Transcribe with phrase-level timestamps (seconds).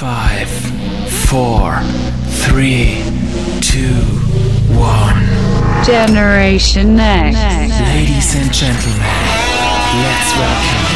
[0.00, 0.48] 5,
[1.28, 1.82] 4,
[2.46, 3.02] 3,
[3.60, 3.78] 2,
[4.74, 5.84] 1.
[5.84, 7.36] Generation Next.
[7.36, 9.06] Ladies and gentlemen,
[10.00, 10.90] let's welcome.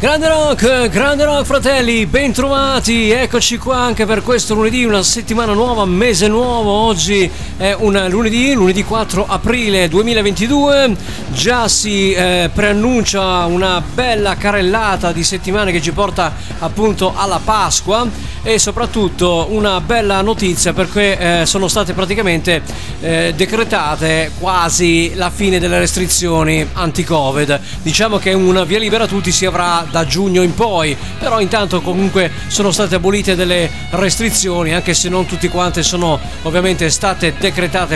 [0.00, 5.86] Grande rock, grande rock fratelli, bentrovati, eccoci qua anche per questo lunedì, una settimana nuova,
[5.86, 7.30] mese nuovo, oggi
[7.60, 10.96] è un lunedì, lunedì 4 aprile 2022,
[11.28, 18.08] già si eh, preannuncia una bella carellata di settimane che ci porta appunto alla Pasqua
[18.42, 22.62] e soprattutto una bella notizia perché eh, sono state praticamente
[23.02, 29.30] eh, decretate quasi la fine delle restrizioni anti-Covid, diciamo che una via libera a tutti
[29.30, 34.94] si avrà da giugno in poi, però intanto comunque sono state abolite delle restrizioni, anche
[34.94, 37.48] se non tutte quante sono ovviamente state decretate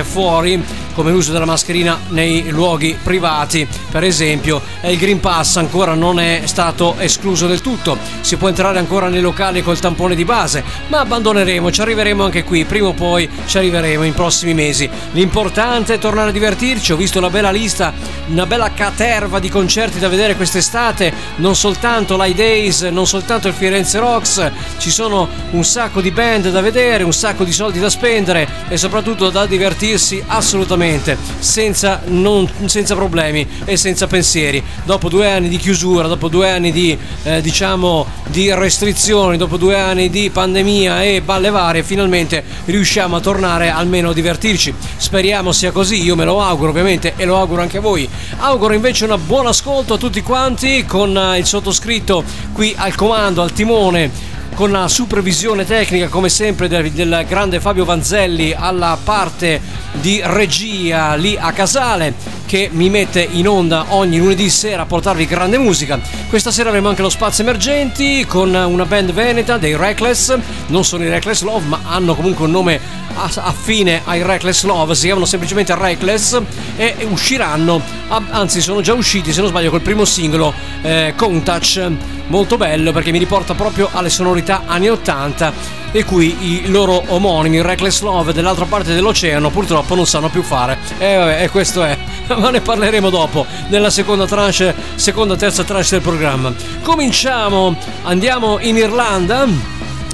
[0.02, 0.62] fuori,
[0.94, 6.20] come l'uso della mascherina nei luoghi privati, per esempio, e il Green Pass ancora non
[6.20, 10.62] è stato escluso del tutto, si può entrare ancora nei locali col tampone di base,
[10.88, 14.88] ma abbandoneremo, ci arriveremo anche qui, prima o poi ci arriveremo in prossimi mesi.
[15.12, 17.92] L'importante è tornare a divertirci, ho visto una bella lista,
[18.28, 23.54] una bella caterva di concerti da vedere quest'estate, non soltanto l'High Days, non soltanto il
[23.54, 27.90] Firenze Rocks, ci sono un sacco di band da vedere, un sacco di soldi da
[27.90, 34.62] spendere e soprattutto da divertirsi assolutamente, senza, non, senza problemi e senza pensieri.
[34.84, 39.78] Dopo due anni di chiusura, dopo due anni di, eh, diciamo, di restrizioni, dopo due
[39.78, 44.74] anni di pandemia e balle varie, finalmente riusciamo a tornare almeno a divertirci.
[44.96, 48.08] Speriamo sia così, io me lo auguro ovviamente e lo auguro anche a voi.
[48.38, 53.42] Auguro invece un buon ascolto a tutti quanti con eh, il sottoscritto qui al comando,
[53.42, 59.60] al timone con la supervisione tecnica come sempre del, del, grande Fabio Vanzelli alla parte
[59.92, 62.14] di regia lì a Casale
[62.46, 65.98] che mi mette in onda ogni lunedì sera a portarvi grande musica.
[66.28, 70.38] Questa sera avremo anche lo Spazio Emergenti con una band veneta dei Reckless,
[70.68, 72.80] non sono i Reckless Love ma hanno comunque un nome
[73.16, 76.40] affine ai Reckless Love, si chiamano semplicemente Reckless
[76.76, 80.52] e usciranno, anzi sono già usciti se non sbaglio col primo singolo
[80.82, 81.90] eh, Contouch,
[82.28, 87.62] molto bello perché mi riporta proprio alle sonorità anni 80 e cui i loro omonimi
[87.62, 90.76] Reckless Love dell'altra parte dell'oceano purtroppo non sanno più fare.
[90.98, 91.96] E vabbè, e questo è.
[92.36, 96.52] Ma ne parleremo dopo, nella seconda tranche, seconda terza tranche del programma.
[96.82, 99.46] Cominciamo, andiamo in Irlanda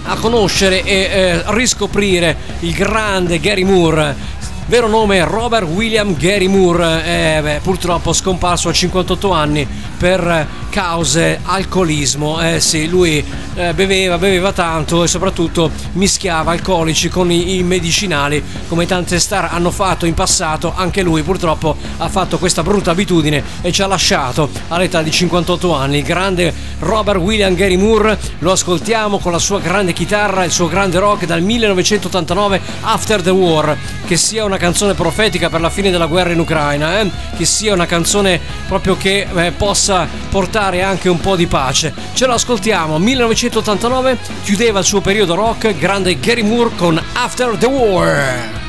[0.04, 4.38] a conoscere e eh, riscoprire il grande Gary Moore.
[4.66, 9.66] Vero nome Robert William Gary Moore, eh, beh, purtroppo scomparso a 58 anni
[10.00, 12.40] per cause alcolismo.
[12.40, 13.22] Eh sì, lui
[13.54, 19.50] eh, beveva, beveva tanto e soprattutto mischiava alcolici con i, i, medicinali, come tante star
[19.52, 20.72] hanno fatto in passato.
[20.74, 25.74] Anche lui purtroppo ha fatto questa brutta abitudine e ci ha lasciato all'età di 58
[25.74, 25.98] anni.
[25.98, 30.66] Il grande Robert William Gary Moore lo ascoltiamo con la sua grande chitarra, il suo
[30.66, 35.90] grande rock dal 1989 After the War, che sia una canzone profetica per la fine
[35.90, 37.10] della guerra in Ucraina, eh?
[37.36, 39.89] che sia una canzone proprio che eh, possa
[40.28, 41.92] portare anche un po' di pace.
[42.12, 47.66] Ce lo ascoltiamo, 1989 chiudeva il suo periodo rock, grande Gary Moore con After the
[47.66, 48.59] War.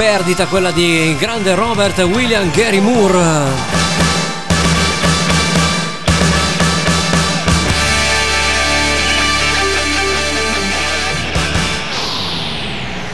[0.00, 3.18] Perdita quella di grande Robert William Gary Moore.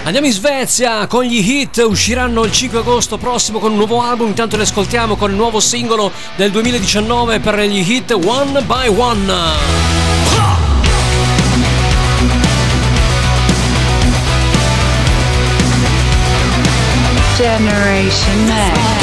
[0.05, 4.29] Andiamo in Svezia con gli hit, usciranno il 5 agosto prossimo con un nuovo album,
[4.29, 9.96] intanto li ascoltiamo con il nuovo singolo del 2019 per gli hit One by One.
[17.37, 18.97] Generation Next.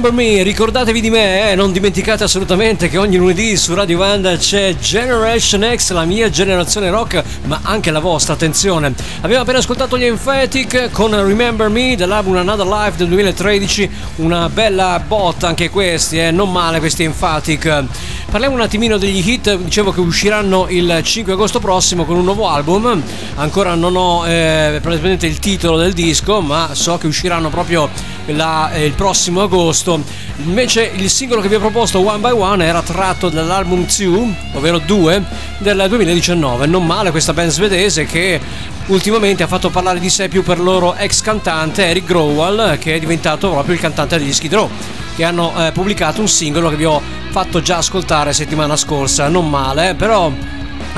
[0.00, 1.54] Remember Me, ricordatevi di me, eh?
[1.56, 6.88] non dimenticate assolutamente che ogni lunedì su Radio Vanda c'è Generation X, la mia generazione
[6.88, 8.94] rock, ma anche la vostra, attenzione.
[9.22, 15.02] Abbiamo appena ascoltato gli Emphatic con Remember Me dell'album Another Life del 2013, una bella
[15.04, 16.30] botta anche questi, eh?
[16.30, 17.84] non male questi Emphatic.
[18.30, 22.48] Parliamo un attimino degli hit, dicevo che usciranno il 5 agosto prossimo con un nuovo
[22.48, 23.02] album,
[23.34, 27.90] ancora non ho eh, praticamente il titolo del disco, ma so che usciranno proprio
[28.32, 30.02] la, eh, il prossimo agosto.
[30.44, 34.78] Invece il singolo che vi ho proposto, One by One, era tratto dall'album 2, ovvero
[34.78, 35.22] 2,
[35.58, 36.66] del 2019.
[36.66, 38.40] Non male questa band svedese che
[38.86, 42.98] ultimamente ha fatto parlare di sé più per loro ex cantante Eric Growal, che è
[42.98, 44.68] diventato proprio il cantante degli Skid Row,
[45.16, 49.28] che hanno eh, pubblicato un singolo che vi ho fatto già ascoltare settimana scorsa.
[49.28, 50.32] Non male, però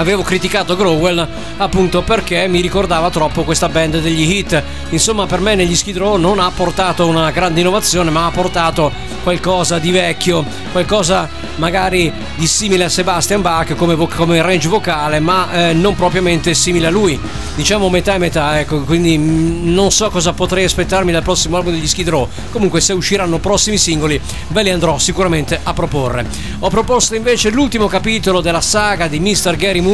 [0.00, 1.28] avevo criticato Growell
[1.59, 4.62] appunto perché mi ricordava troppo questa band degli hit.
[4.88, 8.90] Insomma, per me negli Skid Row non ha portato una grande innovazione, ma ha portato
[9.23, 15.21] qualcosa di vecchio, qualcosa magari di simile a Sebastian Bach come, vo- come range vocale,
[15.21, 17.21] ma eh, non propriamente simile a lui.
[17.54, 21.75] Diciamo metà e metà, ecco, quindi mh, non so cosa potrei aspettarmi dal prossimo album
[21.75, 22.26] degli Skid Row.
[22.50, 26.25] Comunque se usciranno prossimi singoli ve li andrò sicuramente a proporre.
[26.61, 29.57] Ho proposto invece l'ultimo capitolo della saga di Mr.
[29.57, 29.89] Gary Moore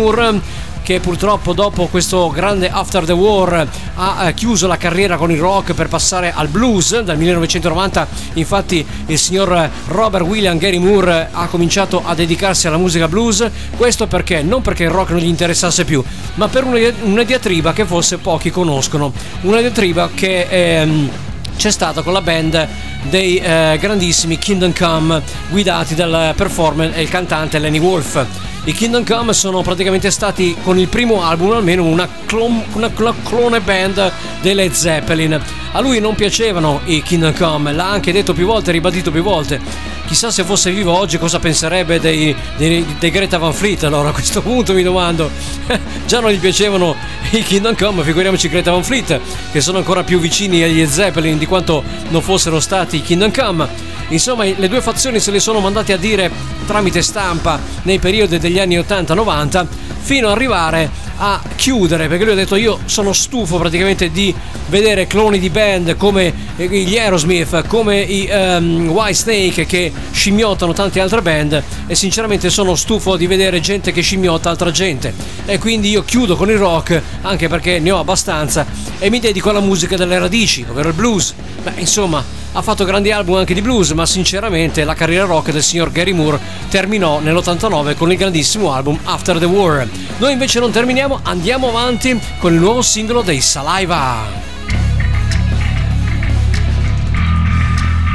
[0.86, 5.72] che purtroppo dopo questo grande After the War ha chiuso la carriera con il rock
[5.72, 7.00] per passare al blues.
[7.00, 13.08] Dal 1990 infatti il signor Robert William Gary Moore ha cominciato a dedicarsi alla musica
[13.08, 13.48] blues.
[13.76, 14.42] Questo perché?
[14.42, 18.50] Non perché il rock non gli interessasse più ma per una diatriba che forse pochi
[18.50, 19.12] conoscono.
[19.40, 21.10] Una diatriba che ehm,
[21.56, 22.68] c'è stata con la band
[23.08, 28.24] dei eh, grandissimi Kingdom Come guidati dal performer e il cantante Lenny Wolf
[28.66, 33.14] i Kingdom Come sono praticamente stati con il primo album almeno una, clon, una, una
[33.22, 35.40] clone band dei Led Zeppelin.
[35.70, 39.60] A lui non piacevano i Kingdom Come, l'ha anche detto più volte, ribadito più volte.
[40.06, 43.82] Chissà se fosse vivo oggi cosa penserebbe dei, dei, dei Greta Van Fleet.
[43.82, 45.28] Allora a questo punto mi domando,
[46.06, 46.94] già non gli piacevano
[47.30, 49.20] i Kingdom Come, figuriamoci Greta Van Fleet,
[49.50, 53.68] che sono ancora più vicini agli Zeppelin di quanto non fossero stati i Kingdom Come.
[54.08, 56.30] Insomma, le due fazioni se le sono mandate a dire
[56.66, 59.66] tramite stampa nei periodi degli anni 80-90
[59.98, 64.34] fino ad arrivare a chiudere perché lui ha detto io sono stufo praticamente di
[64.68, 71.00] vedere cloni di band come gli Aerosmith come i um, White Snake che scimmiottano tante
[71.00, 75.12] altre band e sinceramente sono stufo di vedere gente che scimmiotta altra gente.
[75.46, 78.66] E quindi io chiudo con il rock anche perché ne ho abbastanza
[78.98, 81.34] e mi dedico alla musica delle radici ovvero il blues.
[81.62, 82.24] Beh insomma
[82.56, 86.12] ha fatto grandi album anche di blues, ma sinceramente la carriera rock del signor Gary
[86.12, 86.40] Moore
[86.70, 89.86] terminò nell'89 con il grandissimo album After the War.
[90.16, 94.44] Noi invece non terminiamo, andiamo avanti con il nuovo singolo dei Saliva.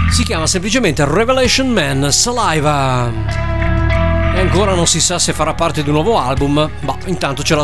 [0.10, 3.12] Si chiama semplicemente Revelation Man Saliva.
[4.34, 7.54] E ancora non si sa se farà parte di un nuovo album, ma intanto ce
[7.54, 7.62] lo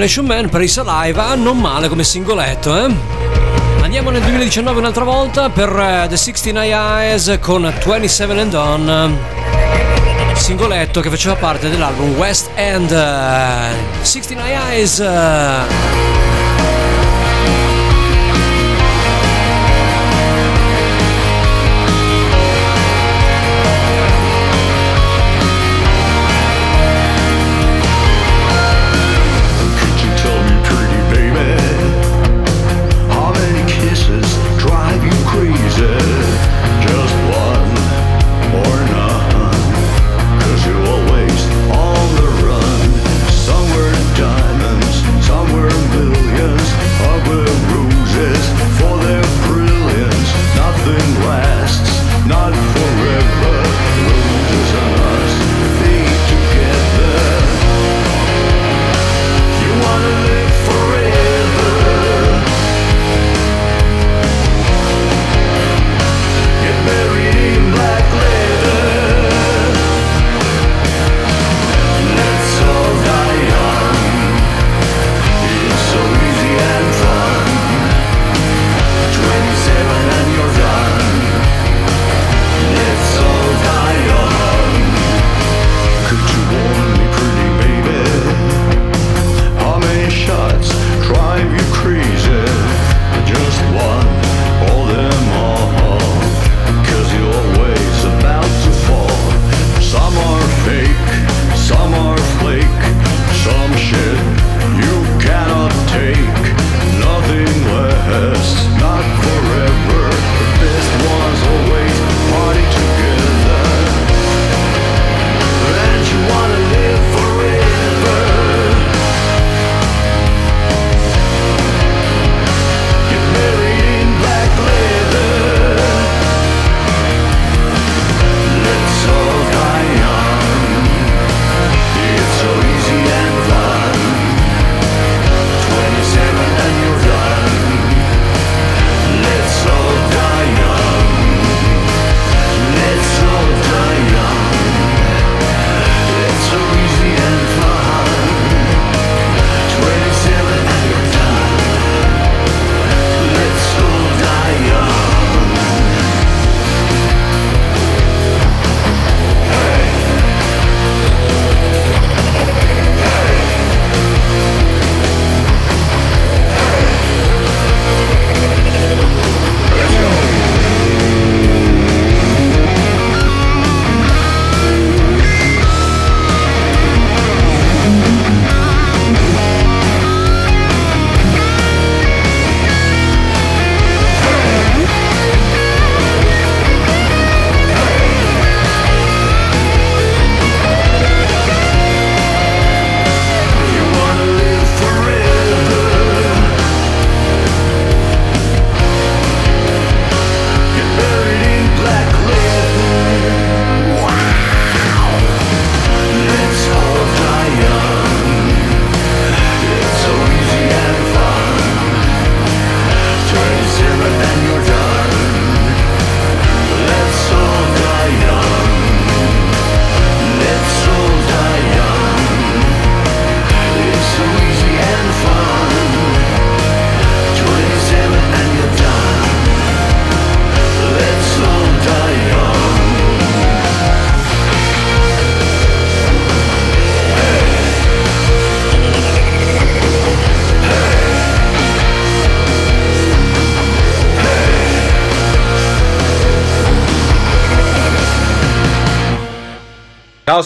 [0.00, 2.90] Revelation Man per i Saliva, non male come singoletto, eh?
[3.82, 9.18] Andiamo nel 2019 un'altra volta per eh, The 69 Eyes con 27 and On.
[10.36, 12.90] Singoletto che faceva parte dell'album West End.
[12.90, 16.19] eh, 69 Eyes.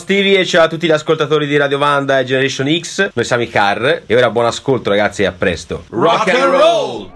[0.04, 3.08] Stevie e ciao a tutti gli ascoltatori di Radio Vanda e Generation X.
[3.14, 5.84] Noi siamo i Car e ora buon ascolto ragazzi e a presto.
[5.88, 7.10] Rock, Rock and roll!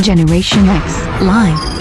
[0.00, 1.73] Generation X Live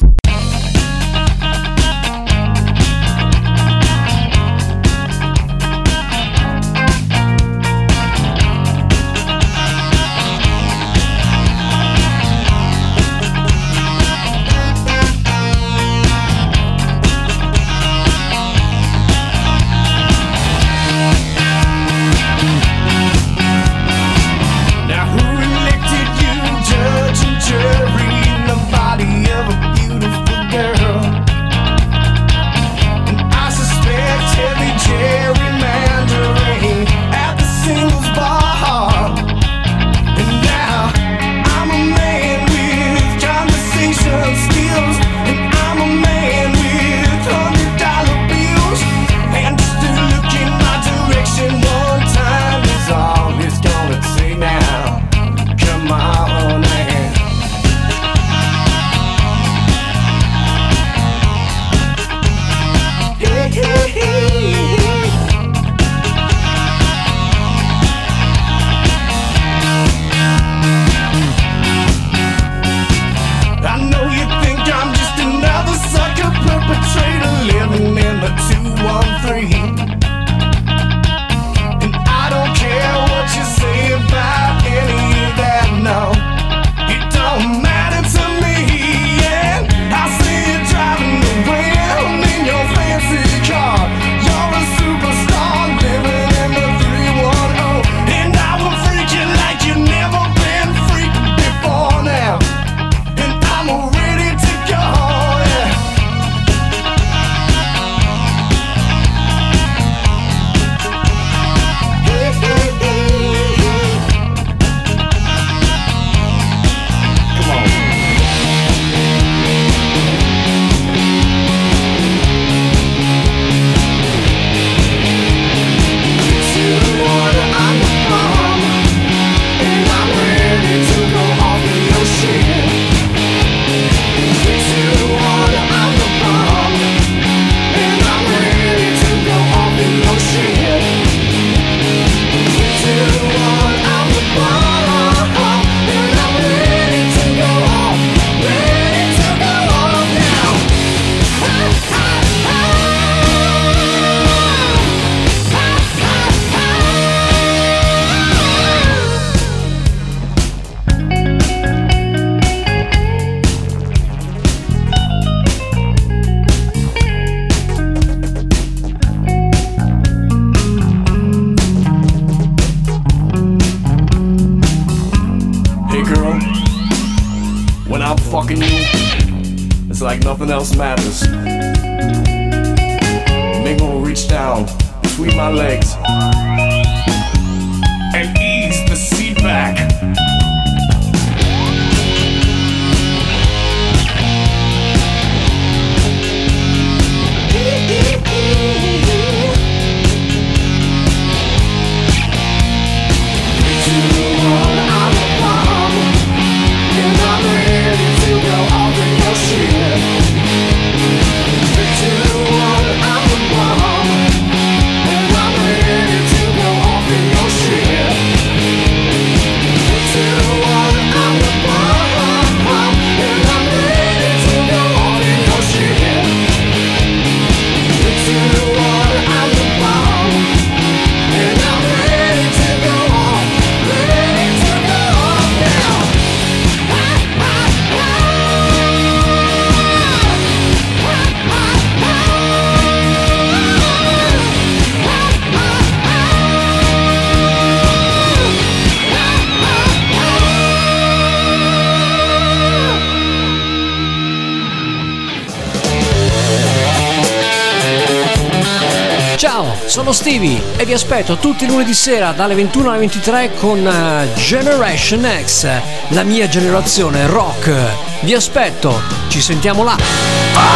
[259.44, 263.86] Ciao, sono Stevie e vi aspetto tutti i lunedì sera dalle 21 alle 23 con
[263.86, 265.68] eh, Generation X,
[266.12, 267.74] la mia generazione rock.
[268.22, 269.98] Vi aspetto, ci sentiamo là.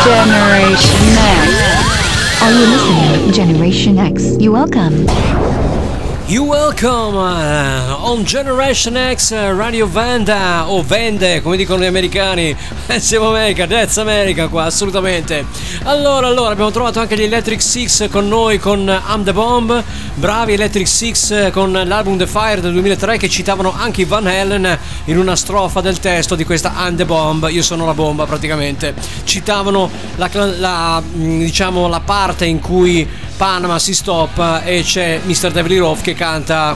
[0.04, 2.42] Generation X.
[2.42, 3.32] Are you listening?
[3.32, 5.67] Generation X, you welcome.
[6.30, 12.54] You welcome uh, on Generation X uh, Radio Vanda o Vende come dicono gli americani.
[13.00, 15.46] Siamo America, that's America qua assolutamente.
[15.84, 19.82] Allora allora abbiamo trovato anche gli Electric Six con noi con I'm the Bomb.
[20.16, 24.78] Bravi Electric Six eh, con l'album The Fire del 2003 che citavano anche Van Halen
[25.06, 28.94] in una strofa del testo di questa I'm the Bomb io sono la bomba praticamente.
[29.24, 35.52] Citavano la, la, mm, diciamo la parte in cui Panama si stoppa e c'è Mr.
[35.52, 36.76] Devil Roth che canta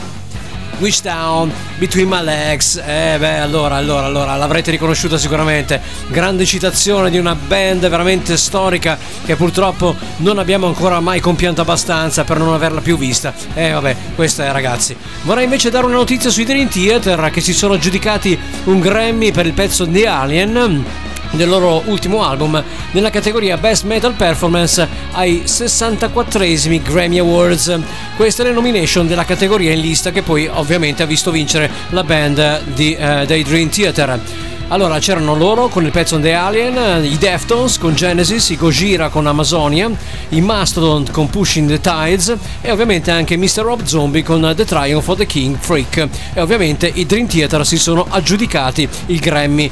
[0.78, 2.76] Wish Down Between My Legs.
[2.78, 5.82] Eh beh, allora, allora, allora, l'avrete riconosciuta sicuramente.
[6.08, 12.24] Grande citazione di una band veramente storica che purtroppo non abbiamo ancora mai compianto abbastanza
[12.24, 13.34] per non averla più vista.
[13.54, 14.96] Eh vabbè, questa è ragazzi.
[15.24, 19.48] Vorrei invece dare una notizia sui Dream Theater che si sono aggiudicati un Grammy per
[19.48, 20.86] il pezzo The Alien
[21.32, 27.78] del loro ultimo album nella categoria Best Metal Performance ai 64esimi Grammy Awards.
[28.16, 32.64] Queste le nomination della categoria in lista che poi ovviamente ha visto vincere la band
[32.74, 34.20] di, eh, dei Dream Theater.
[34.72, 39.28] Allora c'erano loro con il pezzo The Alien, i Deftones con Genesis, i Gojira con
[39.28, 39.92] Amazonia,
[40.30, 43.64] i Mastodon con Pushing the Tides e ovviamente anche Mr.
[43.64, 46.08] Rob Zombie con The Triumph of the King Freak.
[46.34, 49.70] E ovviamente i Dream Theater si sono aggiudicati il Grammy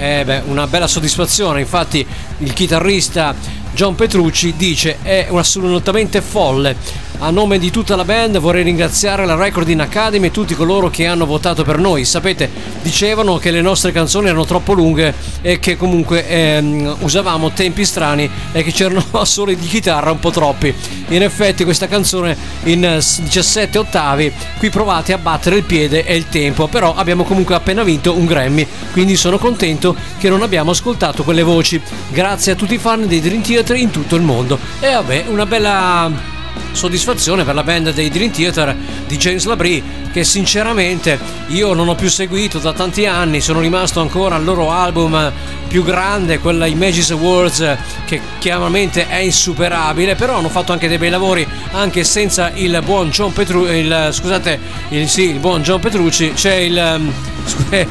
[0.00, 2.04] eh beh, una bella soddisfazione, infatti
[2.38, 3.34] il chitarrista
[3.74, 6.74] John Petrucci dice è assolutamente folle.
[7.22, 11.04] A nome di tutta la band vorrei ringraziare la Recording Academy e tutti coloro che
[11.04, 12.06] hanno votato per noi.
[12.06, 12.48] Sapete,
[12.80, 18.28] dicevano che le nostre canzoni erano troppo lunghe e che comunque ehm, usavamo tempi strani
[18.52, 20.74] e che c'erano assoli di chitarra un po' troppi.
[21.08, 26.30] In effetti questa canzone in 17 ottavi, qui provate a battere il piede e il
[26.30, 31.22] tempo, però abbiamo comunque appena vinto un Grammy, quindi sono contento che non abbiamo ascoltato
[31.22, 31.78] quelle voci.
[32.08, 34.58] Grazie a tutti i fan dei Dream Theater in tutto il mondo.
[34.80, 36.38] E vabbè, una bella
[36.72, 41.94] soddisfazione per la band dei Dream Theater di James Labrie che sinceramente io non ho
[41.94, 45.32] più seguito da tanti anni sono rimasto ancora al loro album
[45.68, 51.10] più grande quella Images Awards che chiaramente è insuperabile però hanno fatto anche dei bei
[51.10, 56.32] lavori anche senza il buon John Petrucci il, scusate il, sì, il buon John Petrucci
[56.32, 57.12] c'è il um,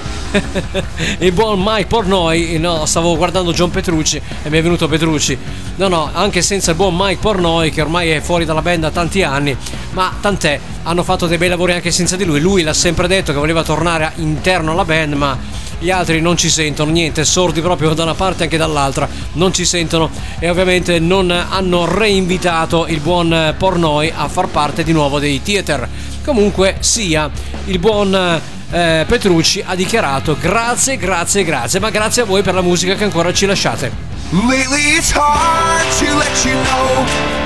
[1.19, 5.37] il buon Mike Pornoi no stavo guardando John Petrucci e mi è venuto Petrucci.
[5.77, 8.91] No no anche senza il buon Mike Pornoi che ormai è fuori dalla band da
[8.91, 9.55] tanti anni
[9.91, 13.32] ma tant'è hanno fatto dei bei lavori anche senza di lui lui l'ha sempre detto
[13.32, 15.38] che voleva tornare interno alla band ma
[15.79, 19.53] gli altri non ci sentono niente, sordi proprio da una parte e anche dall'altra, non
[19.53, 25.19] ci sentono e ovviamente non hanno reinvitato il buon Pornoi a far parte di nuovo
[25.19, 25.88] dei theater.
[26.25, 27.29] Comunque sia,
[27.65, 32.62] il buon eh, Petrucci ha dichiarato grazie, grazie, grazie, ma grazie a voi per la
[32.62, 34.09] musica che ancora ci lasciate.
[34.31, 36.85] Lately it's hard to let you know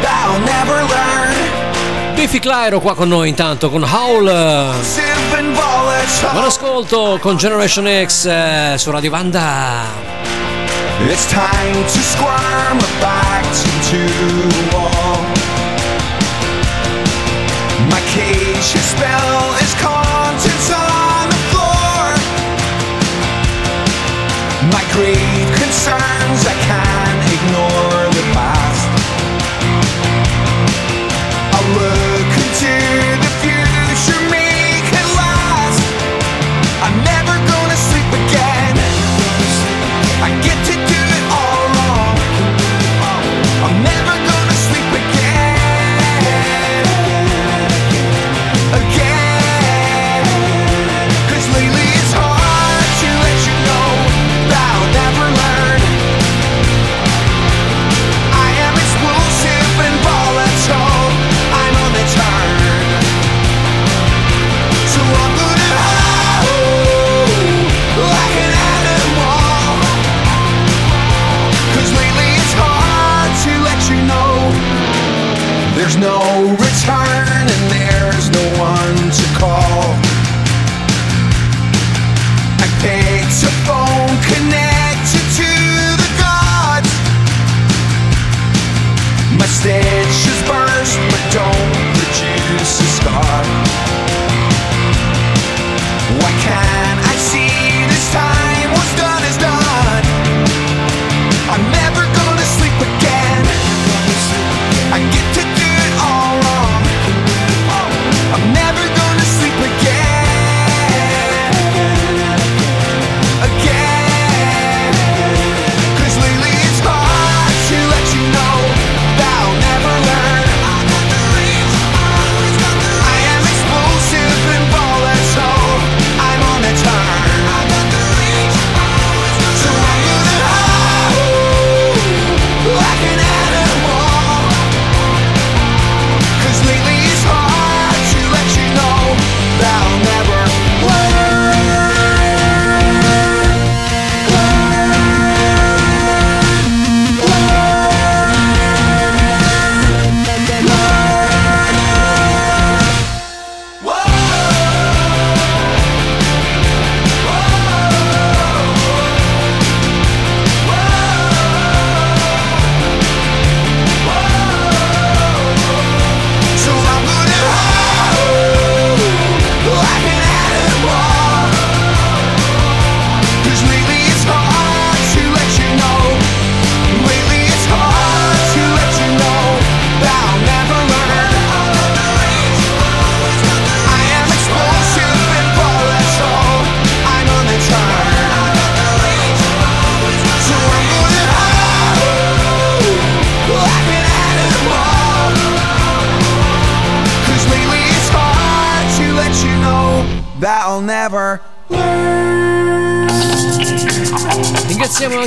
[0.03, 2.13] that I'll never learn.
[2.13, 4.25] Biffy Clyro qua con noi intanto con Howl.
[6.31, 9.85] Buon ascolto con Generation X eh, su Radio Vanda.
[11.07, 13.45] It's time to squirm back
[13.89, 13.97] to
[14.51, 15.23] the wall.
[17.87, 19.22] My cage spell is
[24.71, 28.02] My great concerns, I can't ignore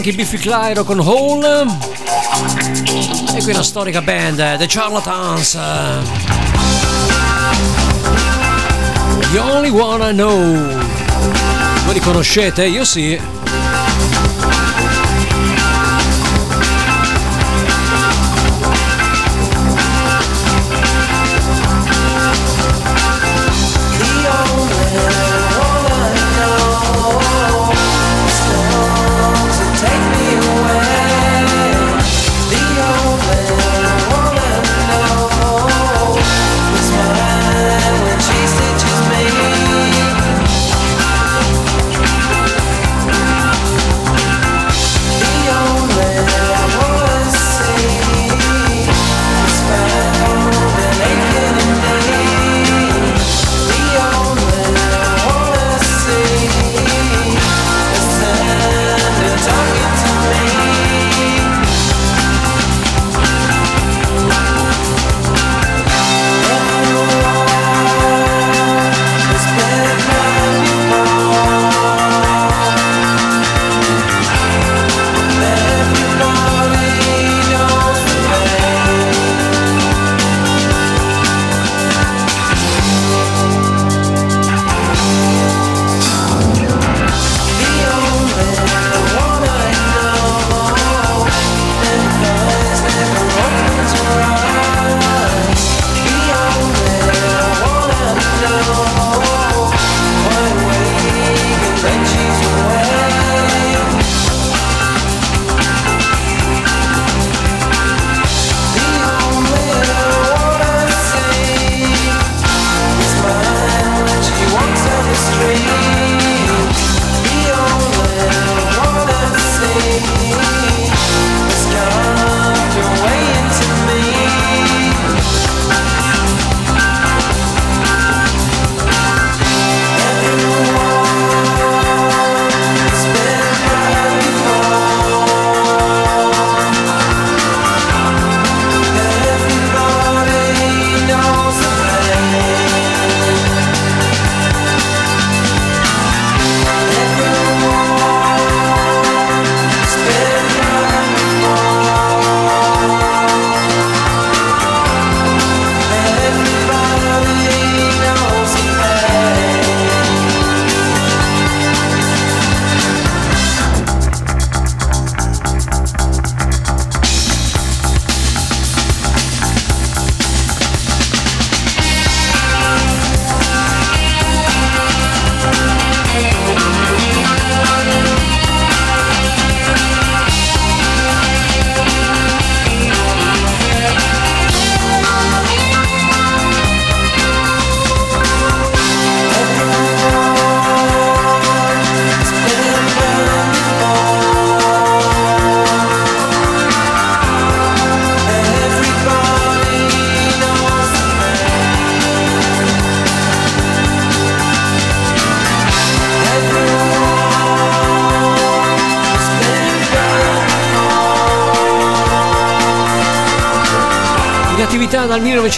[0.07, 1.67] anche Biffy Clyro con Hole.
[3.35, 5.59] E qui una storica band, eh, The Charlatans.
[9.33, 10.85] The Only One I Know.
[11.85, 12.67] Voi li conoscete?
[12.67, 13.36] Io sì.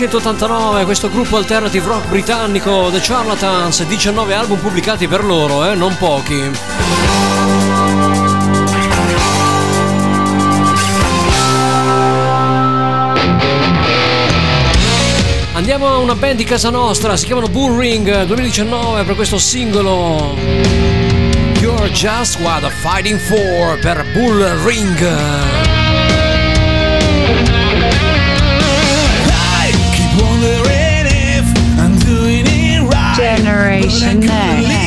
[0.09, 5.94] 1989 questo gruppo alternative rock britannico The Charlatans, 19 album pubblicati per loro, eh, non
[5.98, 6.50] pochi.
[15.52, 20.36] Andiamo a una band di casa nostra, si chiamano Bull Ring 2019 per questo singolo
[21.61, 24.42] You're Just What I'm Fighting For per Bull
[33.59, 34.20] Generation.
[34.20, 34.78] But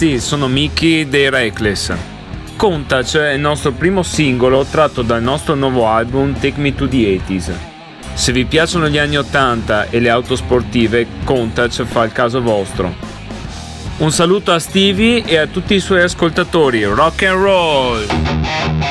[0.00, 1.92] ragazzi, sono Mickey dei Reckless.
[2.56, 7.20] Conta, cioè, il nostro primo singolo tratto dal nostro nuovo album Take Me to the
[7.26, 7.52] 80s.
[8.14, 12.40] Se vi piacciono gli anni 80 e le auto sportive, Contac cioè, fa il caso
[12.40, 12.94] vostro.
[13.98, 16.82] Un saluto a Stevie e a tutti i suoi ascoltatori.
[16.84, 18.89] Rock and roll!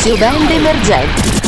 [0.00, 1.28] Spazio band emergenti.
[1.36, 1.39] E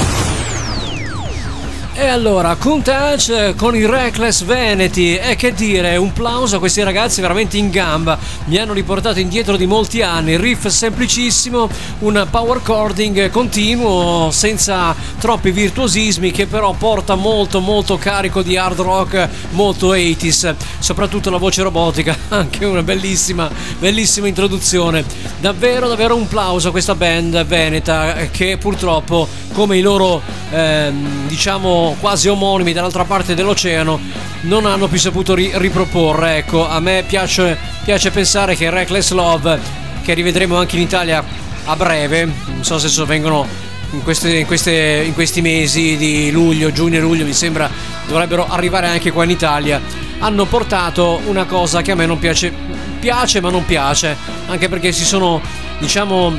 [2.12, 5.16] allora, Countach con i Reckless Veneti.
[5.16, 9.56] E che dire, un plauso a questi ragazzi veramente in gamba, mi hanno riportato indietro
[9.56, 17.14] di molti anni, riff semplicissimo, un power chording continuo senza troppi virtuosismi che però porta
[17.14, 23.50] molto molto carico di hard rock, molto 80s, soprattutto la voce robotica, anche una bellissima,
[23.78, 25.02] bellissima introduzione.
[25.40, 31.96] Davvero davvero un plauso a questa band veneta che purtroppo come i loro ehm, diciamo
[32.02, 34.00] quasi omonimi dall'altra parte dell'oceano
[34.40, 36.68] non hanno più saputo ri- riproporre ecco.
[36.68, 39.60] A me piace, piace pensare che Reckless Love
[40.02, 41.24] che rivedremo anche in Italia
[41.64, 43.46] a breve non so se vengono
[43.92, 47.70] in, queste- in queste- in questi mesi di luglio, giugno e luglio mi sembra
[48.08, 49.80] dovrebbero arrivare anche qua in Italia
[50.18, 52.52] hanno portato una cosa che a me non piace
[52.98, 54.16] piace ma non piace
[54.48, 55.40] anche perché si sono
[55.78, 56.36] diciamo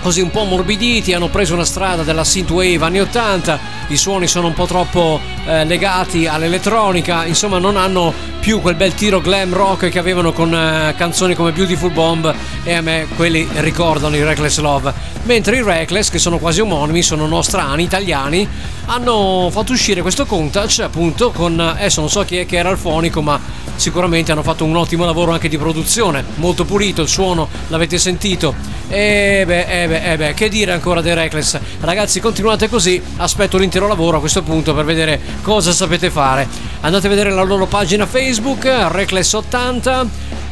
[0.00, 4.48] così un po' morbiditi, hanno preso una strada della synthwave anni 80, i suoni sono
[4.48, 9.88] un po' troppo eh, legati all'elettronica, insomma non hanno più quel bel tiro glam rock
[9.88, 14.58] che avevano con eh, canzoni come Beautiful Bomb e a me quelli ricordano i Reckless
[14.58, 14.92] Love.
[15.24, 18.48] Mentre i Reckless, che sono quasi omonimi, sono nostrani, italiani,
[18.86, 22.78] hanno fatto uscire questo Countach appunto con, adesso non so chi è che era il
[22.78, 23.38] fonico, ma
[23.78, 28.54] sicuramente hanno fatto un ottimo lavoro anche di produzione, molto pulito il suono, l'avete sentito.
[28.88, 31.58] E beh, eh beh, eh beh, che dire ancora dei Reckless?
[31.80, 36.46] Ragazzi, continuate così, aspetto l'intero lavoro a questo punto per vedere cosa sapete fare.
[36.80, 40.06] Andate a vedere la loro pagina Facebook, Reckless80.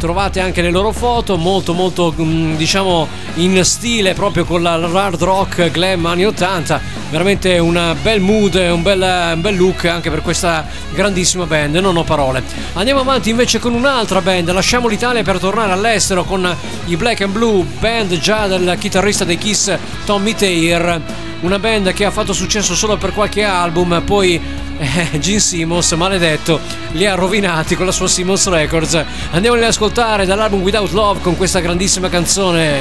[0.07, 5.21] Trovate anche le loro foto, molto molto mm, diciamo in stile proprio con la hard
[5.21, 6.81] rock glam anni 80.
[7.11, 9.01] Veramente un bel mood, un bel,
[9.35, 12.45] un bel look anche per questa grandissima band, non ho parole.
[12.75, 16.55] Andiamo avanti invece con un'altra band, lasciamo l'Italia per tornare all'estero con
[16.85, 21.01] i Black and Blue, band già del chitarrista dei Kiss Tommy Taylor.
[21.41, 24.41] Una band che ha fatto successo solo per qualche album, poi
[24.79, 26.59] eh, Gene Simmons, maledetto,
[26.93, 29.05] li ha rovinati con la sua Simmons Records.
[29.31, 32.81] Andiamoli ad ascoltare dall'album Without Love con questa grandissima canzone.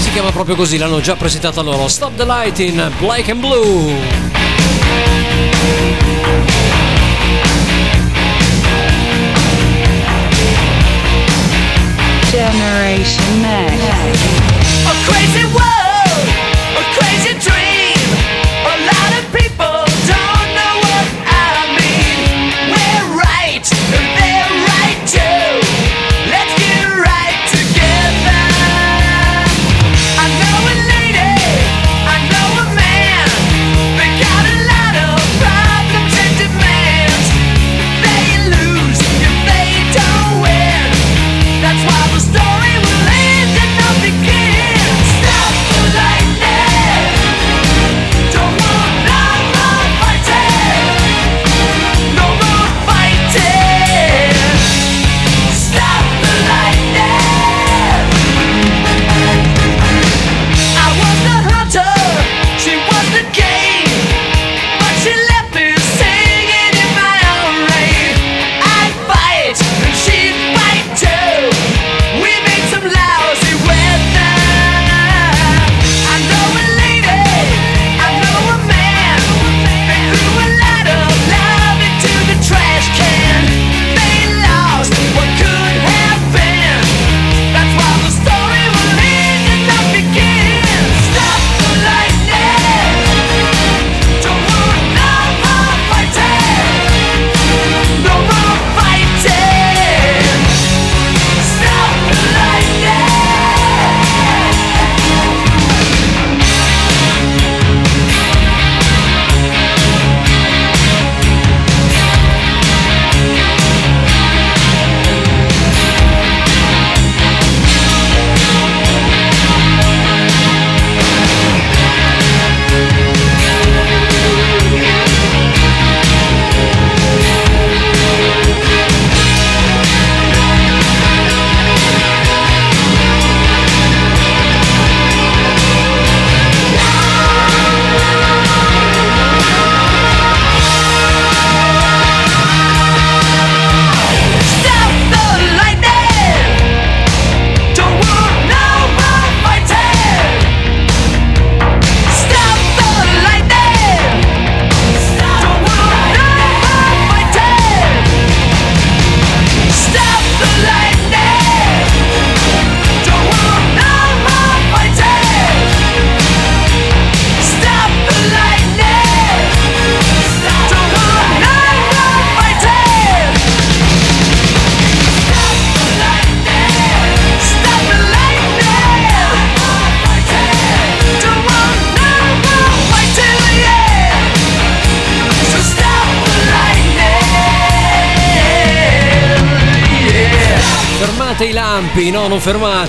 [0.00, 1.88] Si chiama proprio così, l'hanno già presentata loro.
[1.88, 3.94] Stop the Light in Black and Blue.
[12.30, 14.39] Generation Next.
[15.30, 15.69] A crazy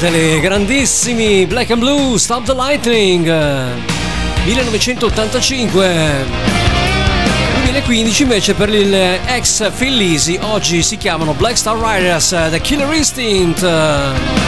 [0.01, 0.39] non fermateli.
[0.39, 3.25] Grandissimi Black and Blue, Stop the Lightning.
[4.45, 6.25] 1985.
[7.63, 12.91] 2015 invece per il ex Phil Lisi, oggi si chiamano Black Star Riders, The Killer
[12.93, 14.40] Instinct.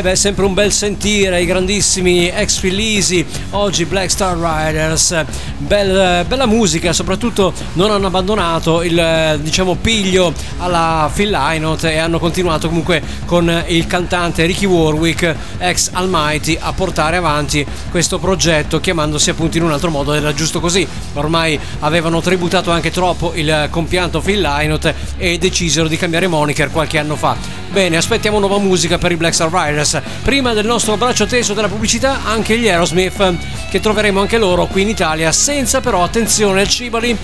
[0.00, 5.24] Eh beh, sempre un bel sentire, i grandissimi ex Filisi, oggi Black Star Riders,
[5.58, 12.18] Bel- bella musica, soprattutto non hanno abbandonato il diciamo piglio alla Phil Lynott e hanno
[12.18, 19.28] continuato comunque con il cantante Ricky Warwick, ex Almighty, a portare avanti questo progetto chiamandosi
[19.28, 24.22] appunto in un altro modo, era giusto così, ormai avevano tributato anche troppo il compianto
[24.22, 27.49] Phil Lynott e decisero di cambiare moniker qualche anno fa.
[27.70, 30.00] Bene, aspettiamo nuova musica per i Black Star Riders.
[30.24, 33.34] Prima del nostro braccio teso della pubblicità, anche gli Aerosmith,
[33.70, 37.16] che troveremo anche loro qui in Italia, senza però, attenzione, il Cibali,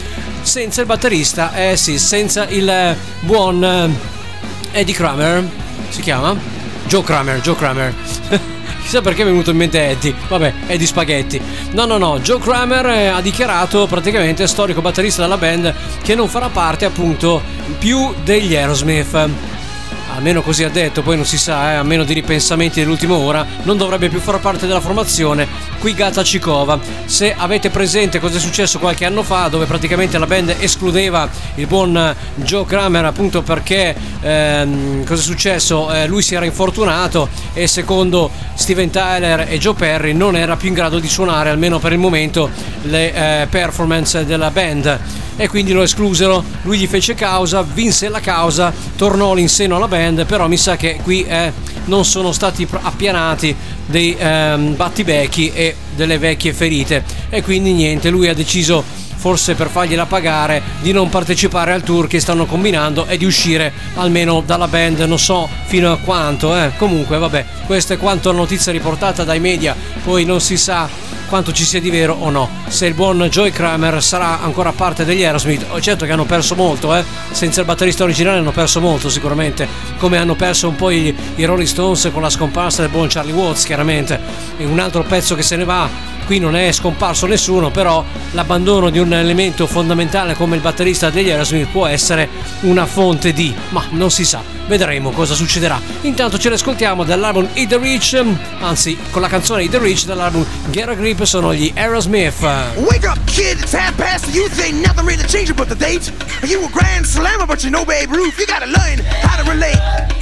[0.43, 5.45] senza il batterista, eh sì, senza il eh, buon eh, Eddie Kramer,
[5.89, 6.37] si chiama?
[6.87, 7.93] Joe Kramer, Joe Kramer.
[8.83, 10.15] Chissà perché mi è venuto in mente Eddie.
[10.29, 11.41] Vabbè, Eddie Spaghetti.
[11.73, 12.21] No, no, no.
[12.21, 17.43] Joe Kramer eh, ha dichiarato praticamente storico batterista della band che non farà parte appunto
[17.81, 19.56] più degli Aerosmith.
[20.17, 23.45] Almeno così ha detto, poi non si sa, eh, a meno di ripensamenti dell'ultima ora,
[23.64, 25.47] non dovrebbe più far parte della formazione
[25.79, 26.81] qui Gata Cicova.
[27.05, 31.67] Se avete presente cosa è successo qualche anno fa, dove praticamente la band escludeva il
[31.67, 35.93] buon Joe Kramer appunto perché ehm, cosa è successo?
[35.93, 40.69] Eh, lui si era infortunato e secondo Steven Tyler e Joe Perry non era più
[40.69, 42.49] in grado di suonare almeno per il momento
[42.85, 43.12] le
[43.43, 44.99] eh, performance della band
[45.37, 46.43] e quindi lo esclusero.
[46.62, 50.76] Lui gli fece causa, vinse la causa, tornò in seno alla band, però mi sa
[50.76, 51.53] che qui eh,
[51.87, 53.55] non sono stati appianati
[53.87, 58.84] dei ehm, battibecchi e delle vecchie ferite e quindi niente, lui ha deciso
[59.16, 63.72] forse per fargliela pagare di non partecipare al tour che stanno combinando e di uscire
[63.95, 66.72] almeno dalla band non so fino a quanto eh.
[66.76, 69.74] comunque vabbè questa è quanto la notizia riportata dai media
[70.05, 70.89] poi non si sa
[71.27, 72.49] quanto ci sia di vero o no.
[72.68, 76.55] Se il buon Joey Kramer sarà ancora parte degli Aerosmith oh, certo che hanno perso
[76.55, 77.05] molto eh.
[77.31, 79.68] senza il batterista originale hanno perso molto sicuramente.
[79.99, 83.33] Come hanno perso un po' i, i Rolling Stones con la scomparsa del buon Charlie
[83.33, 84.18] Watts chiaramente.
[84.57, 88.91] E un altro pezzo che se ne va qui non è scomparso nessuno, però l'abbandono
[88.91, 92.29] di un elemento fondamentale come il batterista degli Aerosmith può essere
[92.62, 95.81] una fonte di, ma non si sa, vedremo cosa succederà.
[96.03, 98.22] Intanto ce l'ascoltiamo dall'album Eat the Rich,
[98.59, 102.43] anzi con la canzone Eat the Rich dall'album Get a Grip sono gli Aerosmith.
[102.43, 104.61] Uh, Wake up, kid, it's half past the youth.
[104.61, 106.11] Ain't nothing really changing but the date.
[106.47, 108.39] You a grand slammer, but you know Babe Ruth.
[108.39, 109.79] You gotta learn how to relate.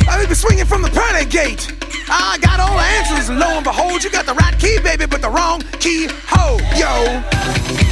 [0.09, 1.73] I've been swinging from the pearly gate.
[2.09, 5.07] I got all the answers, and lo and behold, you got the right key, baby,
[5.07, 6.09] but the wrong key.
[6.29, 7.84] Ho, yo.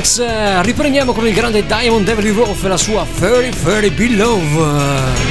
[0.00, 5.29] Alex, eh, riprendiamo con il grande Diamond Devil Wolf e la sua Furry Furry Beloved.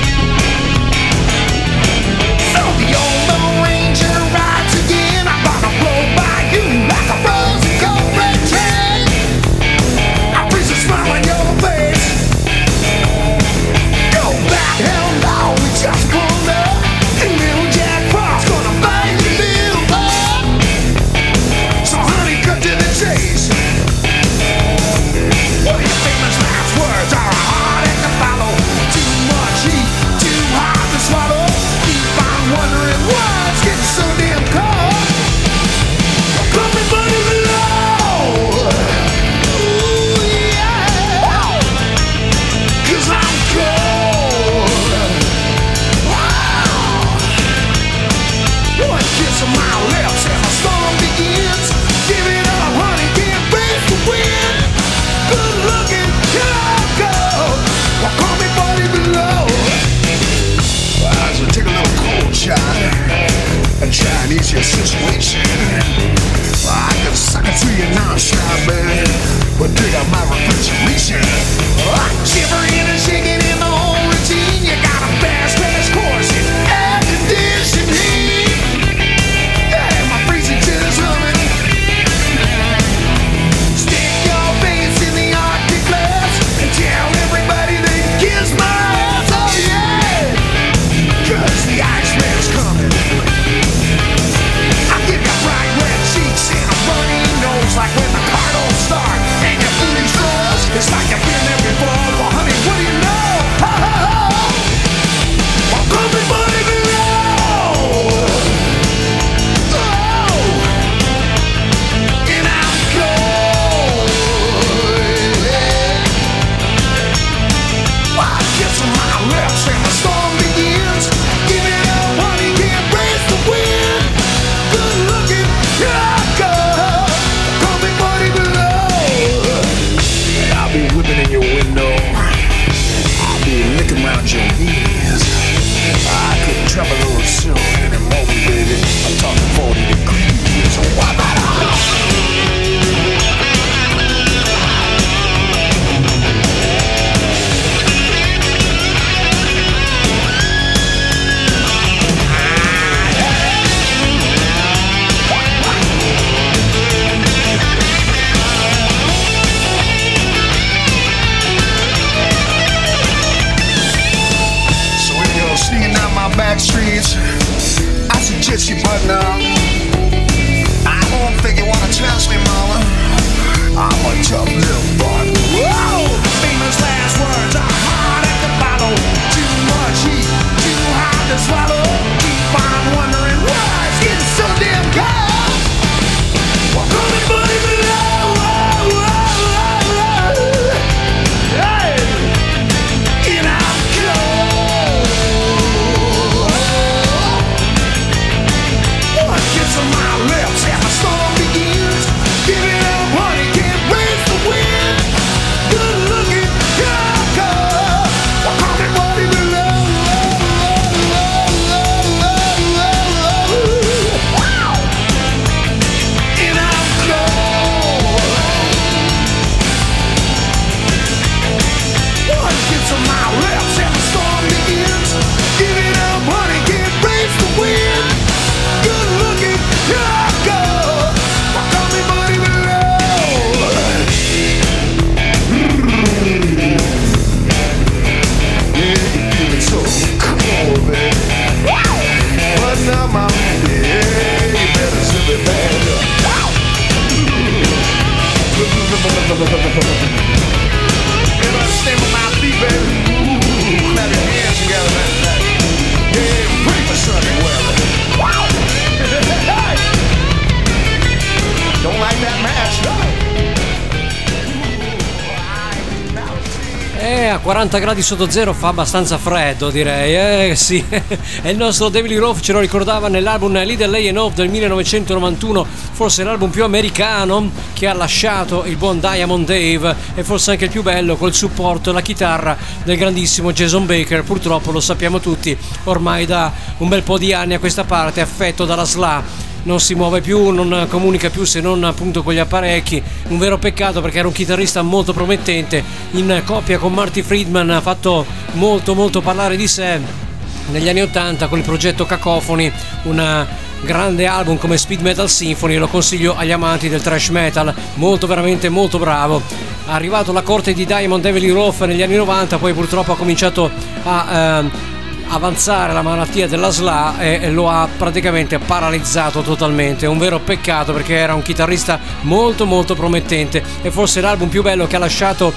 [267.70, 270.84] 40 gradi sotto zero fa abbastanza freddo direi, eh sì.
[270.90, 275.68] e il nostro David Roth ce lo ricordava nell'album Little Lay and Off del 1991,
[275.92, 280.72] forse l'album più americano che ha lasciato il buon Diamond Dave e forse anche il
[280.72, 285.56] più bello col supporto e la chitarra del grandissimo Jason Baker, purtroppo lo sappiamo tutti,
[285.84, 289.24] ormai da un bel po' di anni a questa parte affetto dalla SLA
[289.64, 293.02] non si muove più, non comunica più se non appunto con gli apparecchi.
[293.30, 295.84] Un vero peccato perché era un chitarrista molto promettente.
[296.12, 300.28] In coppia con Marty Friedman ha fatto molto molto parlare di sé
[300.72, 302.72] negli anni 80 con il progetto Cacofoni,
[303.04, 303.48] un
[303.82, 308.70] grande album come Speed Metal Symphony, lo consiglio agli amanti del thrash metal, molto veramente
[308.70, 309.42] molto bravo.
[309.88, 313.72] Arrivato alla corte di Diamond Devil Roth negli anni 90, poi purtroppo ha cominciato
[314.04, 314.89] a eh,
[315.30, 320.06] avanzare la malattia della SLA e lo ha praticamente paralizzato totalmente.
[320.06, 324.62] È un vero peccato perché era un chitarrista molto molto promettente e forse l'album più
[324.62, 325.54] bello che ha lasciato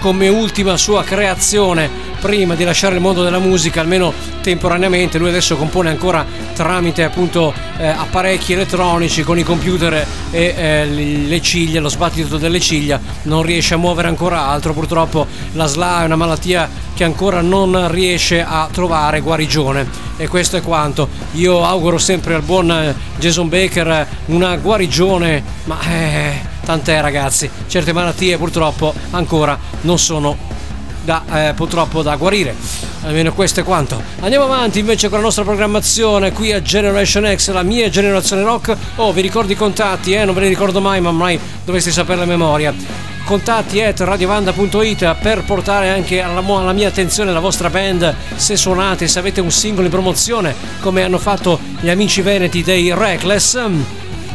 [0.00, 4.12] come ultima sua creazione prima di lasciare il mondo della musica, almeno
[4.42, 5.18] temporaneamente.
[5.18, 6.24] Lui adesso compone ancora
[6.54, 12.60] tramite appunto eh, apparecchi elettronici con i computer e eh, le ciglia, lo sbattito delle
[12.60, 14.72] ciglia, non riesce a muovere ancora altro.
[14.72, 20.56] Purtroppo la SLA è una malattia che ancora non riesce a trovare guarigione e questo
[20.56, 21.08] è quanto.
[21.32, 26.32] Io auguro sempre al buon eh, Jason Baker una guarigione, ma eh,
[26.64, 30.36] tant'è ragazzi, certe malattie purtroppo ancora non sono
[31.04, 32.54] da, eh, purtroppo da guarire.
[33.02, 34.00] Almeno questo è quanto.
[34.20, 38.74] Andiamo avanti invece con la nostra programmazione qui a Generation X, la mia generazione rock.
[38.96, 40.24] Oh, vi ricordo i contatti, eh?
[40.24, 43.13] Non ve li ricordo mai, ma mai dovreste sapere la memoria.
[43.24, 49.08] Contatti at radiovanda.it per portare anche alla, alla mia attenzione la vostra band se suonate,
[49.08, 53.58] se avete un singolo in promozione, come hanno fatto gli amici veneti dei Reckless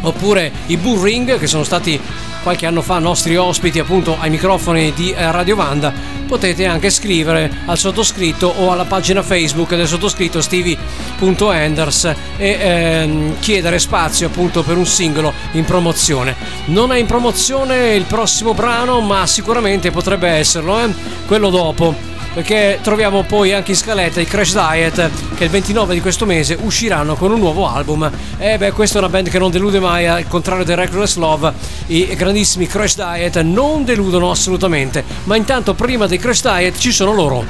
[0.01, 1.99] oppure i Bull Ring che sono stati
[2.41, 5.93] qualche anno fa nostri ospiti appunto ai microfoni di eh, Radio Vanda,
[6.27, 13.79] potete anche scrivere al sottoscritto o alla pagina Facebook del sottoscritto stevie.enders e ehm, chiedere
[13.79, 16.35] spazio appunto per un singolo in promozione.
[16.65, 20.93] Non è in promozione il prossimo brano, ma sicuramente potrebbe esserlo, eh?
[21.25, 25.99] quello dopo perché troviamo poi anche in scaletta i Crash Diet che il 29 di
[25.99, 28.09] questo mese usciranno con un nuovo album.
[28.37, 31.51] E beh questa è una band che non delude mai al contrario del Reckless Love
[31.87, 37.11] i grandissimi Crash Diet non deludono assolutamente ma intanto prima dei Crash Diet ci sono
[37.11, 37.45] loro.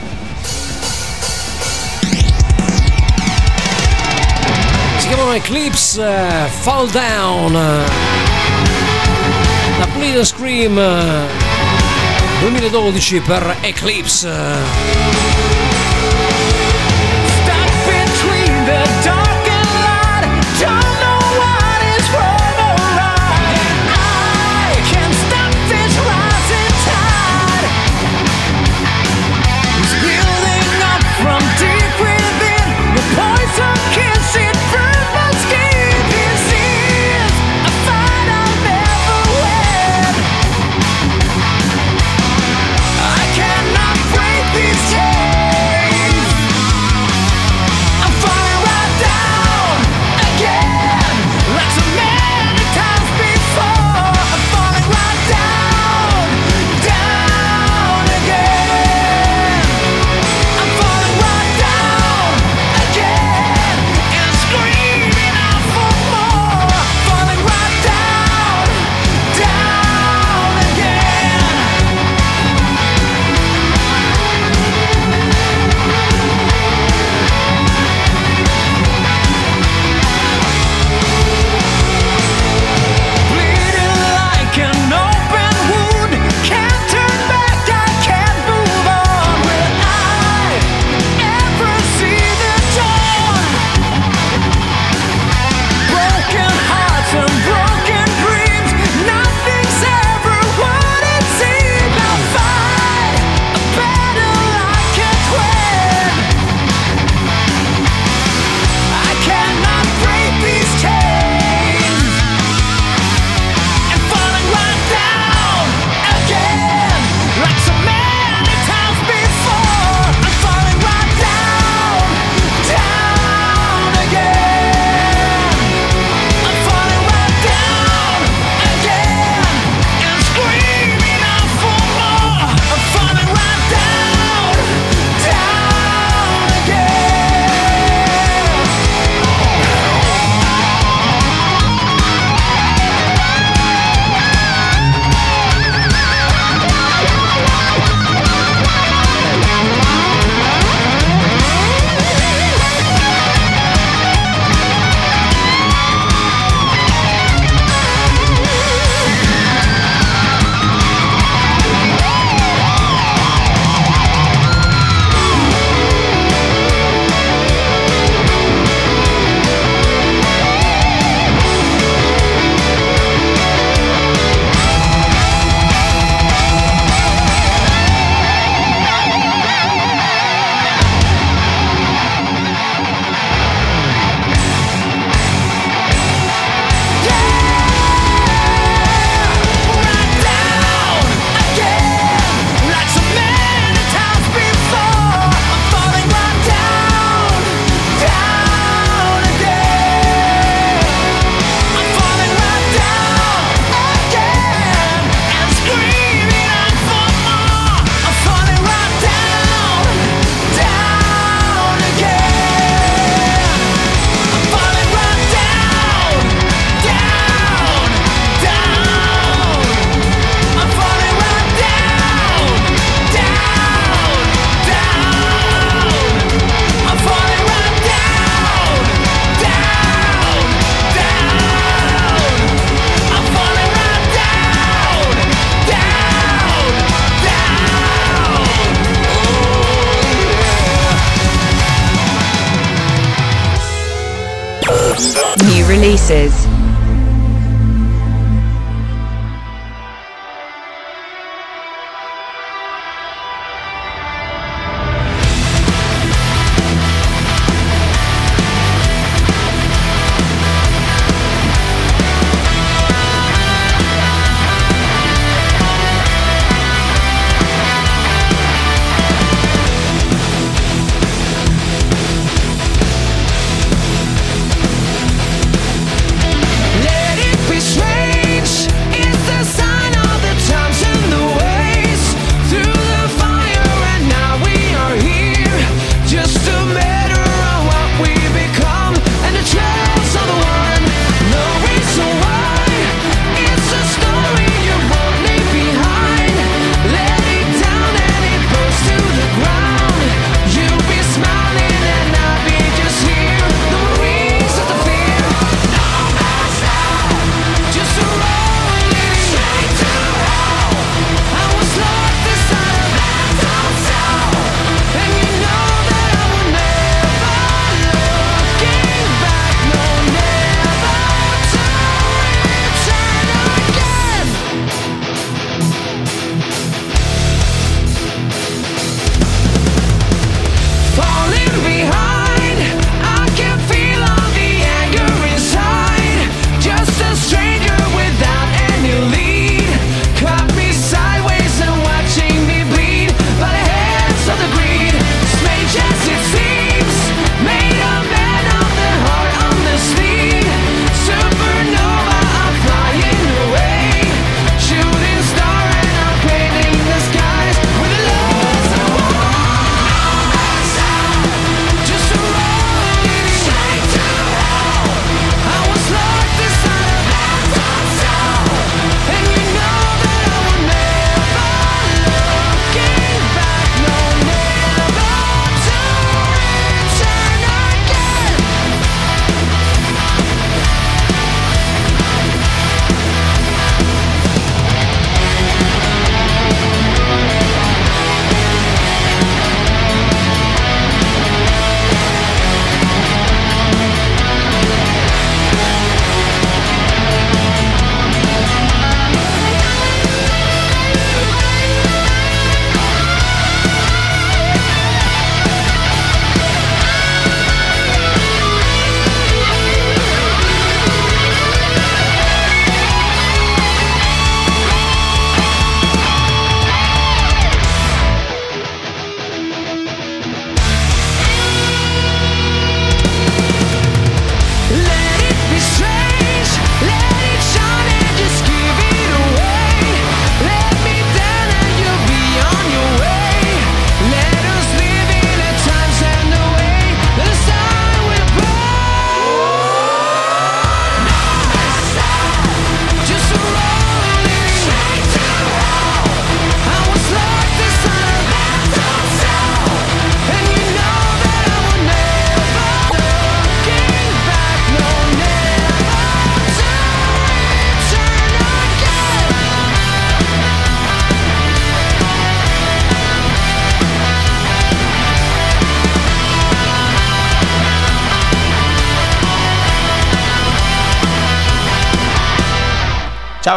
[4.97, 7.53] Si chiamano Eclipse uh, Fall Down
[9.77, 11.48] la Bleed Scream uh,
[12.41, 15.68] 2012 per Eclipse.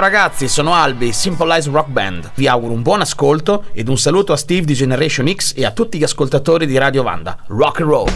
[0.03, 2.33] Ragazzi, sono Albi, Simple Eyes Rock Band.
[2.35, 5.71] Vi auguro un buon ascolto ed un saluto a Steve di Generation X e a
[5.71, 7.39] tutti gli ascoltatori di Radio Vanda.
[7.47, 8.09] Rock and roll!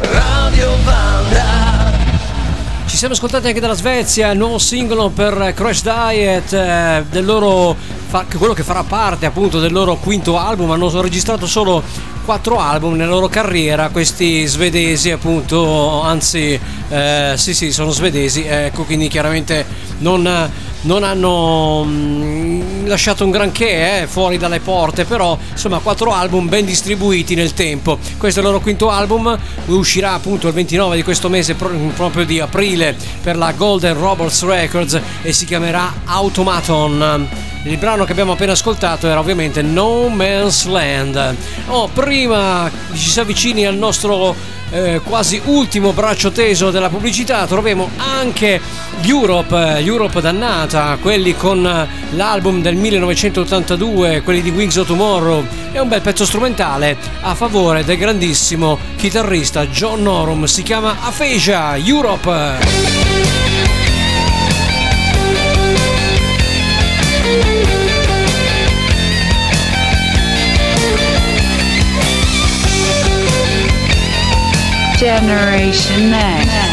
[2.86, 7.76] Ci siamo ascoltati anche dalla Svezia, il nuovo singolo per Crash Diet, eh, del loro,
[8.08, 10.72] fa- quello che farà parte appunto del loro quinto album.
[10.72, 11.84] Hanno registrato solo
[12.24, 16.58] quattro album nella loro carriera, questi svedesi appunto, anzi
[16.88, 19.64] eh, sì sì sono svedesi, ecco quindi chiaramente
[19.98, 20.50] non,
[20.82, 26.64] non hanno mm, lasciato un granché eh, fuori dalle porte, però insomma quattro album ben
[26.64, 27.98] distribuiti nel tempo.
[28.18, 29.36] Questo è il loro quinto album,
[29.66, 34.44] uscirà appunto il 29 di questo mese, pro- proprio di aprile, per la Golden Robots
[34.44, 37.45] Records e si chiamerà Automaton.
[37.66, 41.34] Il brano che abbiamo appena ascoltato era ovviamente No Man's Land.
[41.66, 44.36] Oh, prima ci si avvicini al nostro
[44.70, 48.60] eh, quasi ultimo braccio teso della pubblicità, troviamo anche
[49.02, 55.44] Europe, Europe dannata, quelli con eh, l'album del 1982, quelli di Wings of Tomorrow.
[55.72, 61.76] È un bel pezzo strumentale a favore del grandissimo chitarrista John Norum, si chiama Aphasia
[61.76, 63.55] Europe.
[75.06, 76.65] Generation X.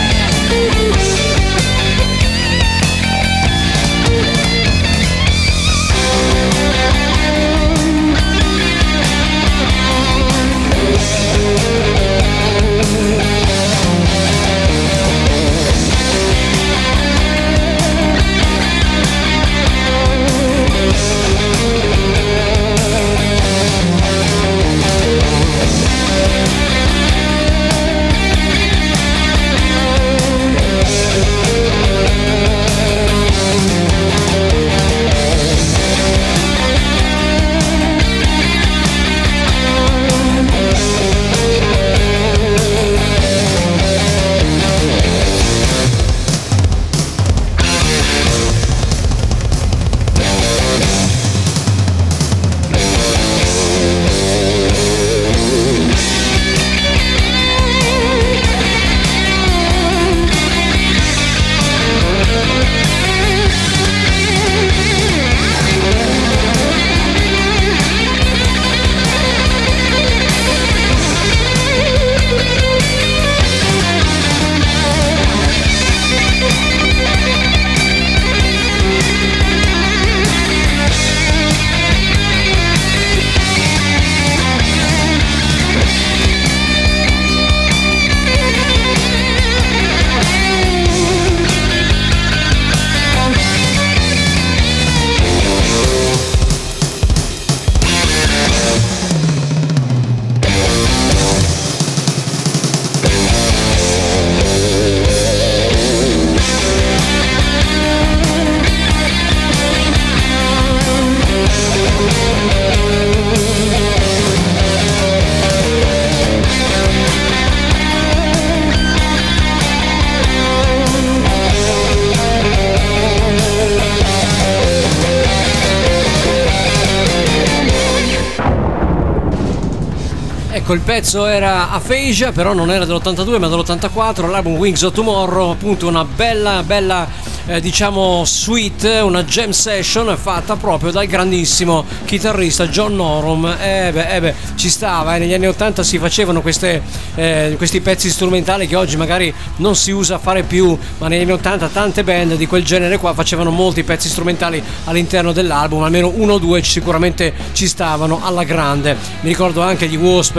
[130.93, 136.05] pezzo era Aphasia, però non era dell'82 ma dell'84, l'album Wings of Tomorrow, appunto una
[136.05, 137.07] bella, bella,
[137.47, 143.57] eh, diciamo, suite, una jam session fatta proprio dal grandissimo chitarrista John Norum.
[143.59, 146.83] Eh beh, eh beh ci stava, eh, negli anni 80 si facevano queste,
[147.15, 151.23] eh, questi pezzi strumentali che oggi magari non si usa a fare più, ma negli
[151.23, 156.11] anni 80 tante band di quel genere qua facevano molti pezzi strumentali all'interno dell'album, almeno
[156.13, 158.95] uno o due sicuramente ci stavano alla grande.
[159.21, 160.37] Mi ricordo anche gli Wasp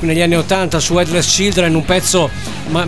[0.00, 2.30] negli anni 80 su Headless Children un pezzo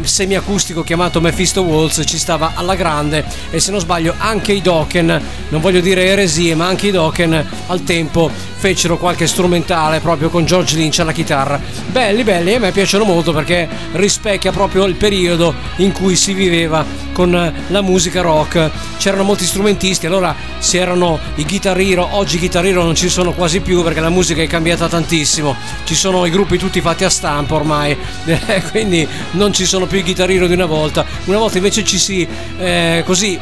[0.03, 3.25] semiacustico chiamato Mephisto Waltz ci stava alla grande.
[3.51, 7.47] E se non sbaglio anche i Dokken non voglio dire eresie ma anche i Dokken
[7.67, 8.31] al tempo
[8.63, 11.61] fecero qualche strumentale proprio con George Lynch alla chitarra.
[11.91, 16.33] Belli belli e a me piacciono molto perché rispecchia proprio il periodo in cui si
[16.33, 18.71] viveva con la musica rock.
[18.99, 21.81] C'erano molti strumentisti allora si erano i Guitar
[22.11, 25.55] oggi i Hero non ci sono quasi più perché la musica è cambiata tantissimo.
[25.85, 27.97] Ci sono i gruppi tutti fatti a stampa ormai
[28.71, 31.05] quindi non ci sono più i Guitar di una volta.
[31.25, 32.27] Una volta invece ci si
[32.59, 33.39] eh, così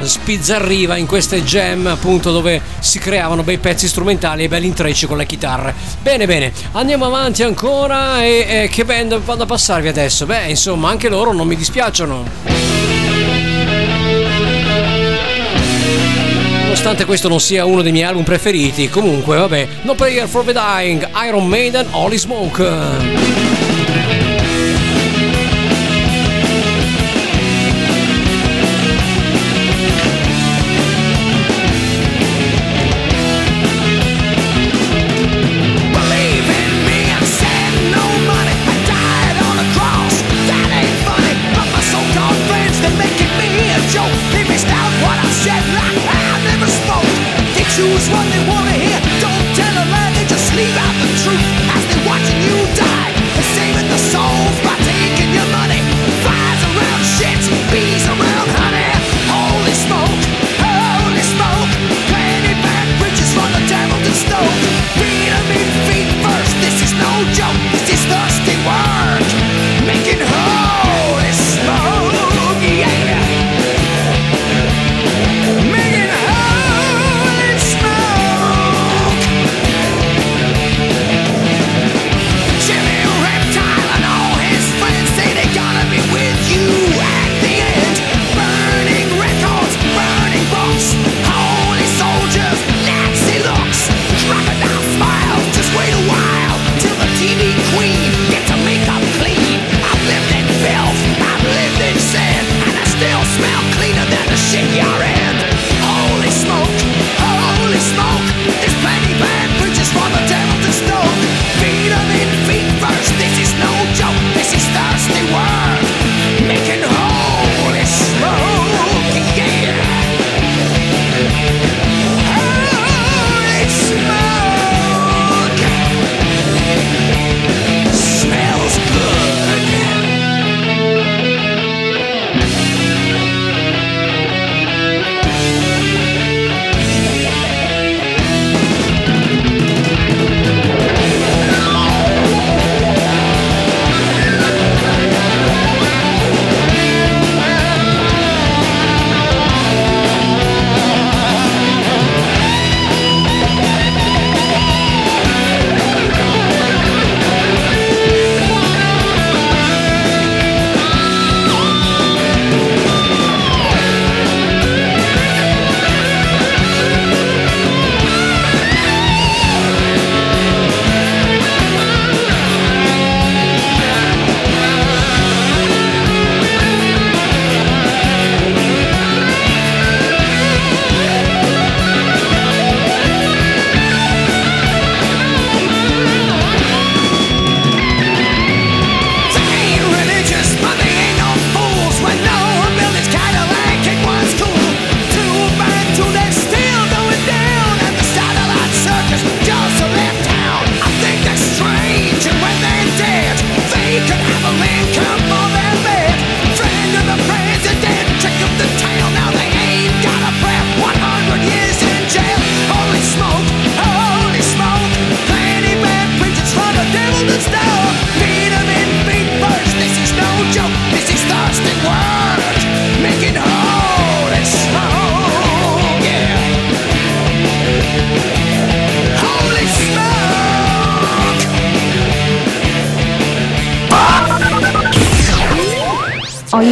[0.00, 5.16] spizzarriva in queste jam appunto dove si creavano bei pezzi strumentali e belli intrecci con
[5.16, 5.74] le chitarre.
[6.02, 10.26] Bene bene andiamo avanti ancora e, e che band vado a passarvi adesso?
[10.26, 12.93] Beh insomma anche loro non mi dispiacciono
[16.74, 20.52] nonostante questo non sia uno dei miei album preferiti comunque vabbè No Prayer for the
[20.52, 23.33] Dying Iron Maiden Holy Smoke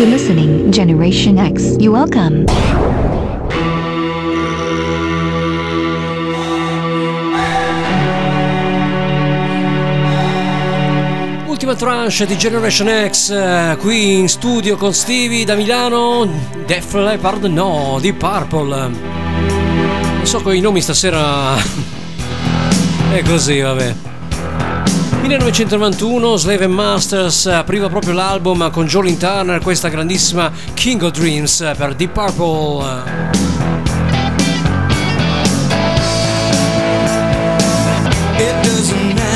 [0.02, 1.76] Are you listening, Generation X?
[1.78, 2.46] You welcome.
[11.46, 16.28] Ultima tranche di Generation X eh, qui in studio con Stevie da Milano.
[16.66, 18.88] Def Leppard no, di Purple.
[18.88, 21.54] Non so con i nomi stasera.
[23.12, 24.11] È così, vabbè.
[25.22, 31.94] 1991 Slave Masters apriva proprio l'album con Jolene Turner, questa grandissima King of Dreams per
[31.94, 33.02] Deep Purple.
[38.36, 39.31] It doesn't matter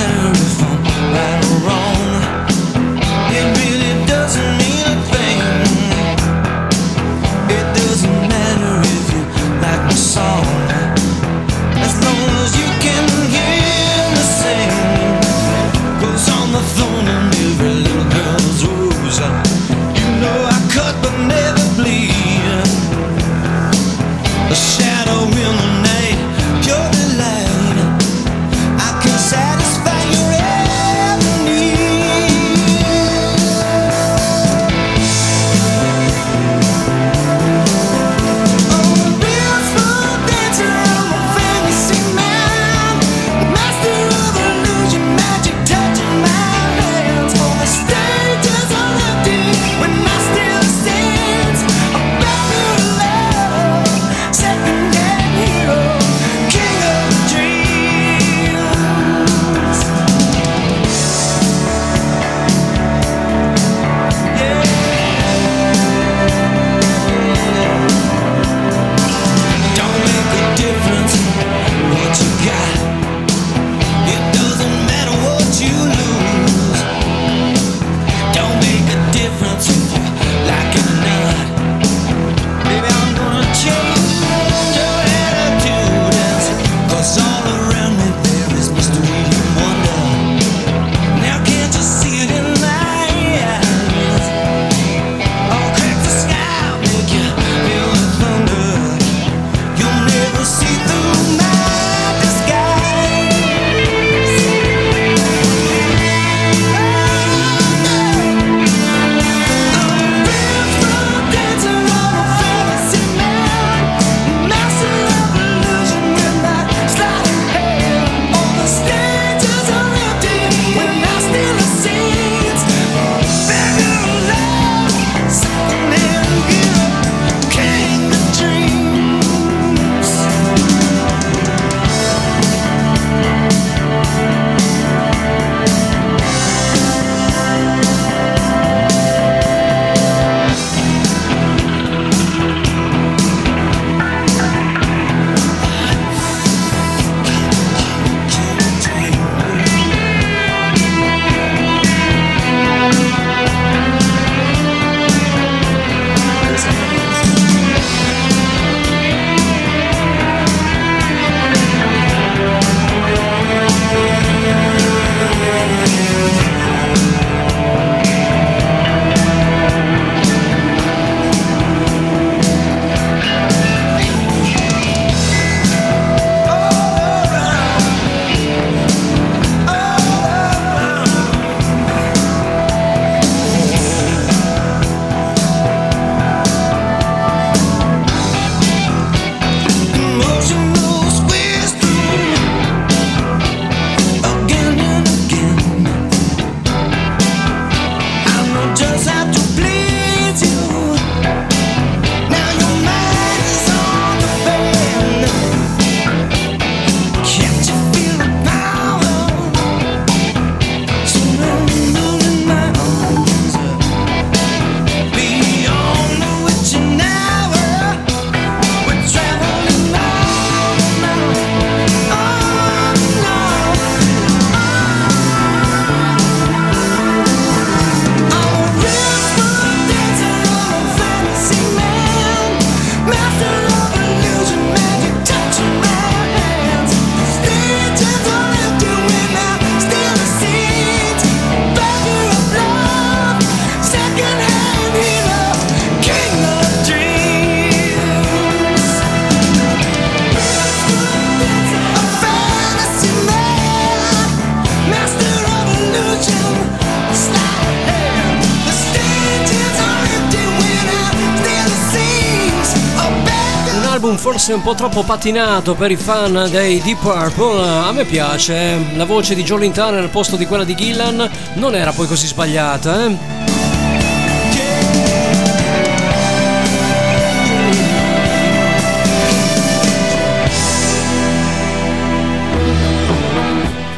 [264.46, 267.60] forse un po' troppo patinato per i fan dei Deep Purple.
[267.60, 271.74] A me piace, la voce di Jolin Turner al posto di quella di Gillan non
[271.74, 273.16] era poi così sbagliata, eh?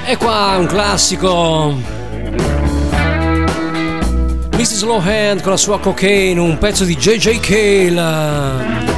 [0.07, 1.77] E qua un classico.
[4.53, 4.83] Mrs.
[4.85, 8.98] Lowhand con la sua cocaine, un pezzo di JJ Cale.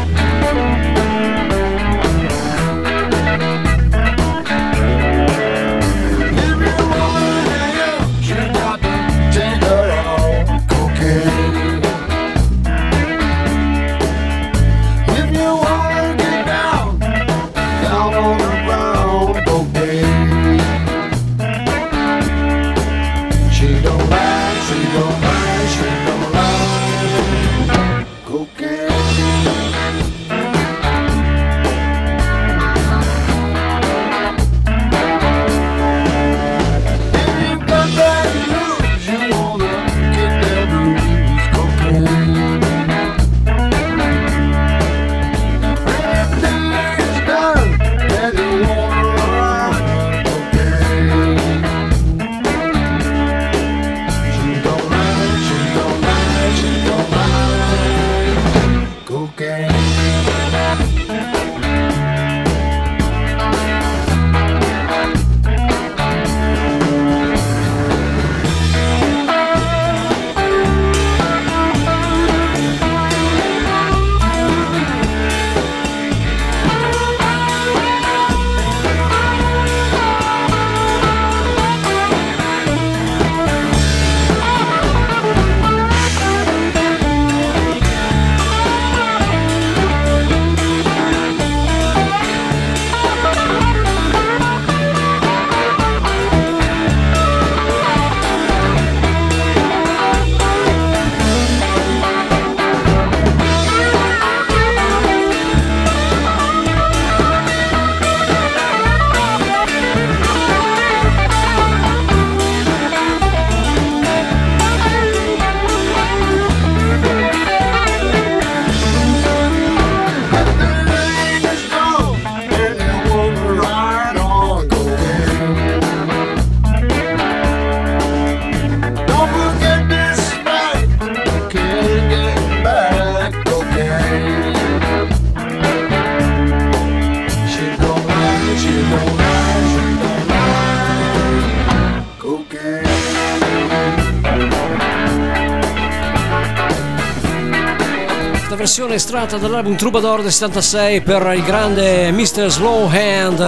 [149.01, 152.49] Estratta dall'album Troubadour del 76 per il grande Mr.
[152.49, 153.39] Slowhand.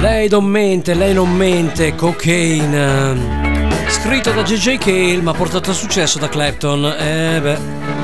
[0.00, 3.50] Lei non mente, lei non mente, cocaine.
[3.88, 6.94] Scritto da JJ Cale ma portato a successo da Clapton.
[6.96, 8.01] Eh beh.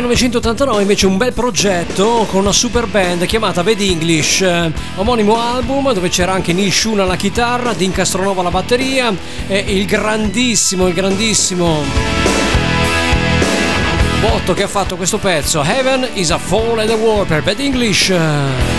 [0.00, 5.92] 1989 invece un bel progetto con una super band chiamata Bad English, eh, omonimo album
[5.92, 9.12] dove c'era anche Neil Shun alla chitarra, Dean Castronova alla batteria
[9.46, 11.82] e il grandissimo, il grandissimo
[14.20, 17.58] botto che ha fatto questo pezzo, Heaven is a Fall and a War per Bad
[17.58, 18.77] English.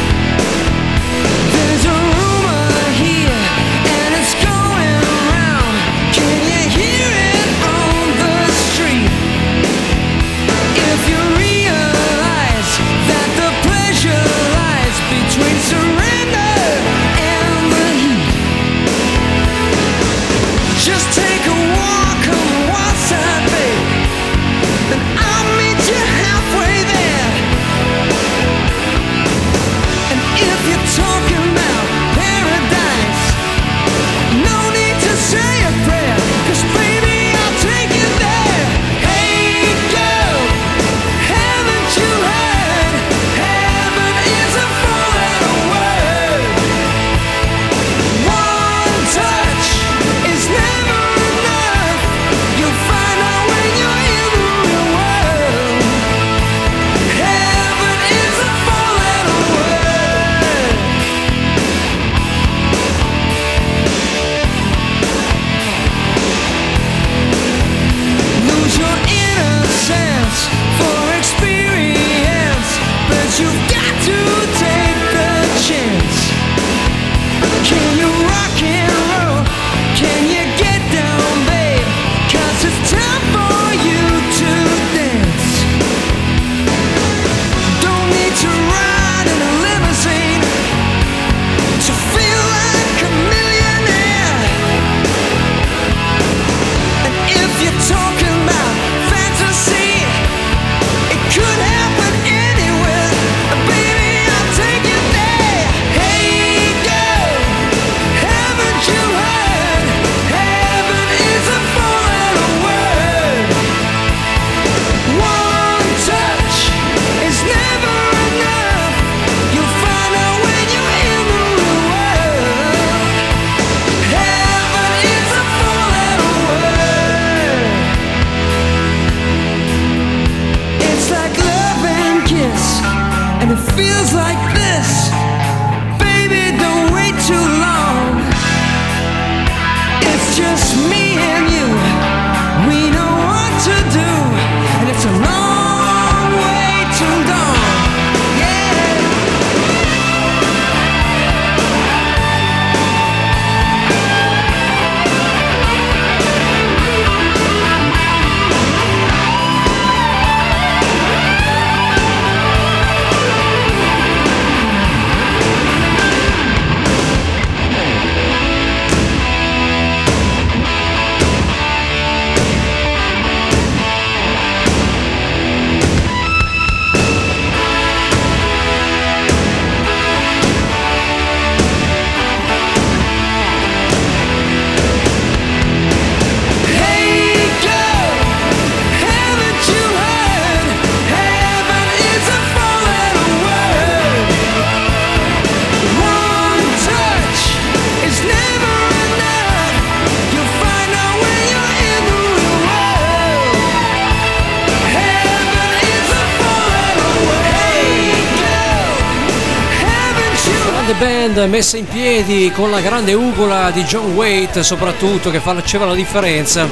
[211.33, 215.93] Band messa in piedi con la grande ugola di John Waite soprattutto che faceva la
[215.93, 216.67] differenza.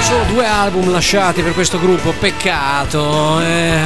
[0.00, 3.40] Solo due album lasciati per questo gruppo, peccato.
[3.40, 3.78] eh.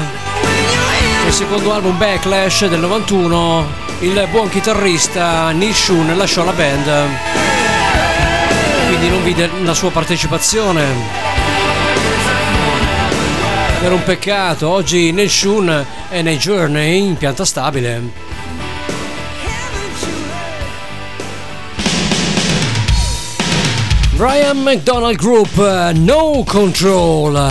[1.27, 3.67] Il secondo album Backlash del 91,
[4.01, 7.07] il buon chitarrista Neil Shun lasciò la band.
[8.89, 10.85] Quindi non vide la sua partecipazione.
[13.83, 18.22] Era un peccato, oggi Neil Shun è nei Journey in pianta stabile.
[24.23, 27.51] Brian McDonald Group, uh, No Control.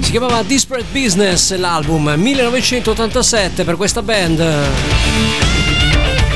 [0.00, 4.42] Si chiamava Disparate Business l'album 1987 per questa band.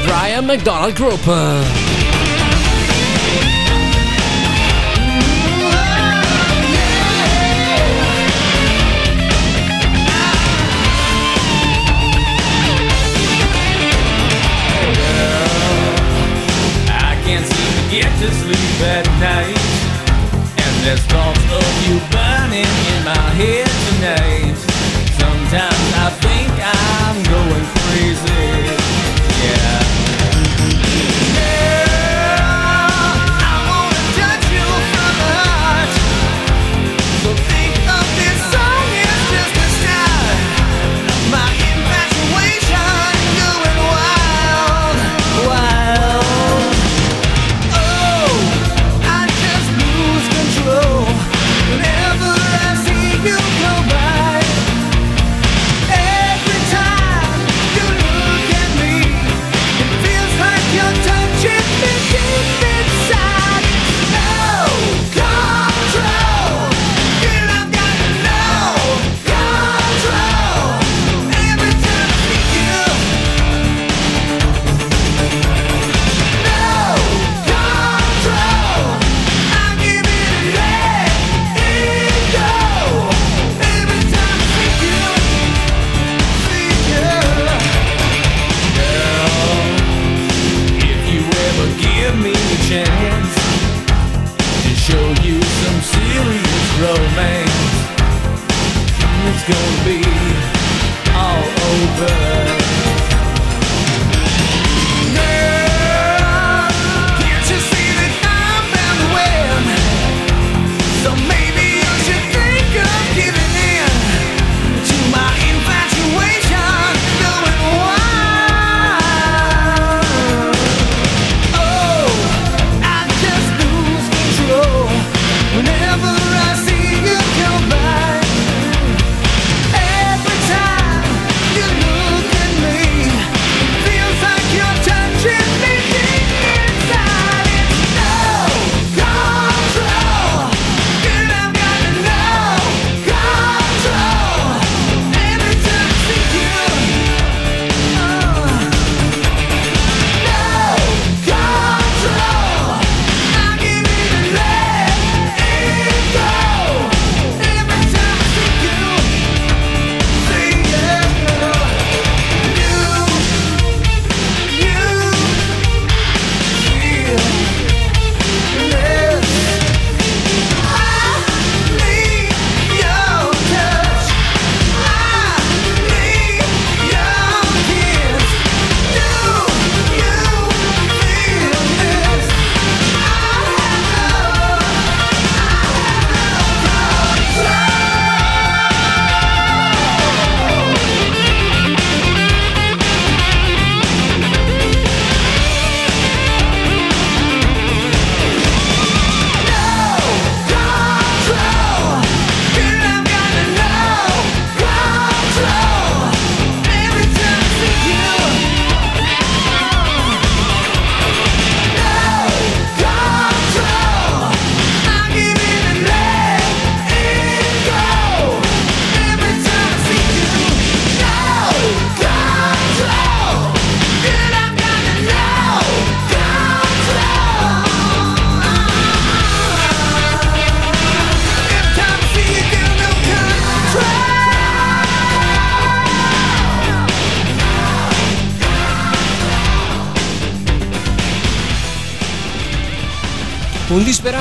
[0.04, 1.97] Brian McDonald Group.
[20.78, 21.17] And there's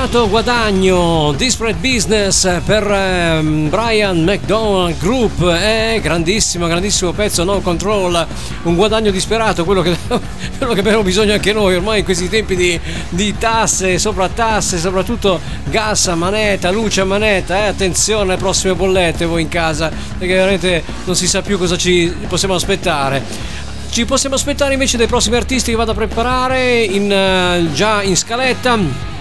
[0.08, 8.26] disperato guadagno, disparate business per ehm, Brian McDonald Group, è grandissimo, grandissimo pezzo, no control,
[8.62, 9.94] un guadagno disperato, quello che,
[10.56, 12.80] quello che abbiamo bisogno anche noi ormai in questi tempi di,
[13.10, 18.74] di tasse, sopra tasse, soprattutto gas a manetta, luce a manetta, eh, attenzione alle prossime
[18.74, 23.22] bollette voi in casa, perché veramente non si sa più cosa ci possiamo aspettare.
[23.90, 28.16] Ci possiamo aspettare invece dei prossimi artisti che vado a preparare in, eh, già in
[28.16, 29.17] scaletta.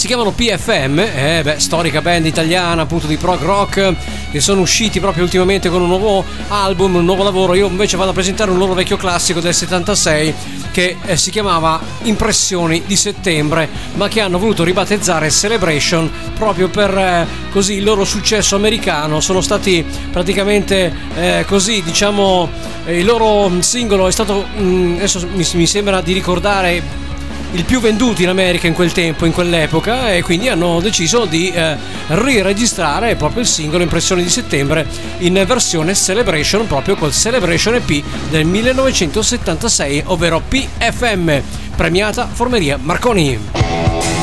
[0.00, 3.94] Si chiamano PFM, eh, beh, storica band italiana appunto di prog rock
[4.30, 7.52] che sono usciti proprio ultimamente con un nuovo album, un nuovo lavoro.
[7.52, 10.34] Io invece vado a presentare un loro vecchio classico del 76
[10.70, 16.96] che eh, si chiamava Impressioni di settembre, ma che hanno voluto ribattezzare Celebration proprio per
[16.96, 19.20] eh, così il loro successo americano.
[19.20, 22.48] Sono stati praticamente eh, così, diciamo,
[22.86, 27.08] eh, il loro singolo è stato, mm, adesso mi, mi sembra di ricordare
[27.52, 31.50] il più venduto in America in quel tempo, in quell'epoca, e quindi hanno deciso di
[31.50, 31.76] eh,
[32.08, 34.86] riregistrare proprio il singolo Impressioni di settembre
[35.18, 41.40] in versione Celebration, proprio col Celebration EP del 1976, ovvero PFM,
[41.74, 44.19] premiata Formeria Marconi.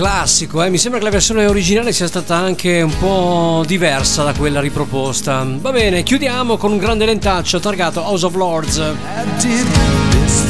[0.00, 0.70] Classico, eh.
[0.70, 5.46] mi sembra che la versione originale sia stata anche un po' diversa da quella riproposta.
[5.60, 8.78] Va bene, chiudiamo con un grande lentaccio targato House of Lords.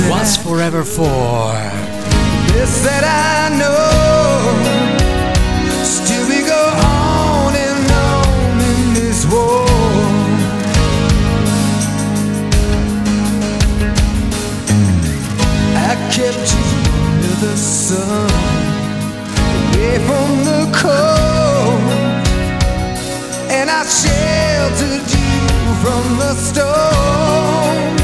[0.07, 1.53] What's Forever For?
[2.53, 4.55] This that I know,
[5.83, 9.67] still we go on and on in this war.
[15.75, 16.63] I kept you
[17.03, 18.70] under the sun,
[19.81, 21.81] away from the cold,
[23.51, 28.00] and I sheltered you from the storm.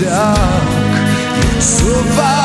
[0.00, 2.37] Dark, so far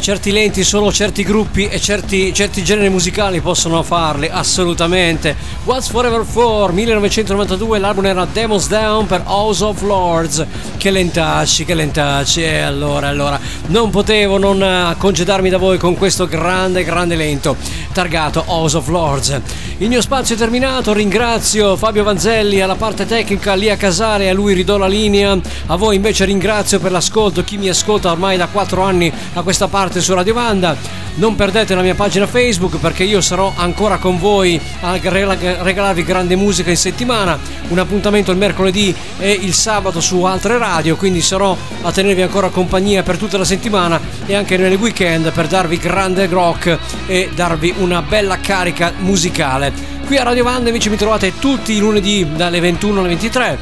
[0.00, 5.36] certi lenti solo certi gruppi e certi, certi generi musicali possono farli, assolutamente.
[5.64, 10.44] What's Forever For 1992, l'album era Demons Down per House of Lords.
[10.76, 12.42] Che lentacci, che lentacci.
[12.42, 17.56] E allora, allora, non potevo non eh, congedarmi da voi con questo grande, grande lento,
[17.92, 19.40] targato House of Lords.
[19.80, 24.34] Il mio spazio è terminato, ringrazio Fabio Vanzelli alla parte tecnica, lì a Casare, a
[24.34, 28.48] lui ridò la linea, a voi invece ringrazio per l'ascolto, chi mi ascolta ormai da
[28.48, 30.97] 4 anni a questa parte su Radio Vanda.
[31.18, 36.04] Non perdete la mia pagina Facebook perché io sarò ancora con voi a rega- regalarvi
[36.04, 37.36] grande musica in settimana.
[37.70, 42.50] Un appuntamento il mercoledì e il sabato su altre radio, quindi sarò a tenervi ancora
[42.50, 46.78] compagnia per tutta la settimana e anche nelle weekend per darvi grande rock
[47.08, 49.72] e darvi una bella carica musicale.
[50.06, 53.58] Qui a Radio Vanda invece mi trovate tutti i lunedì dalle 21 alle 23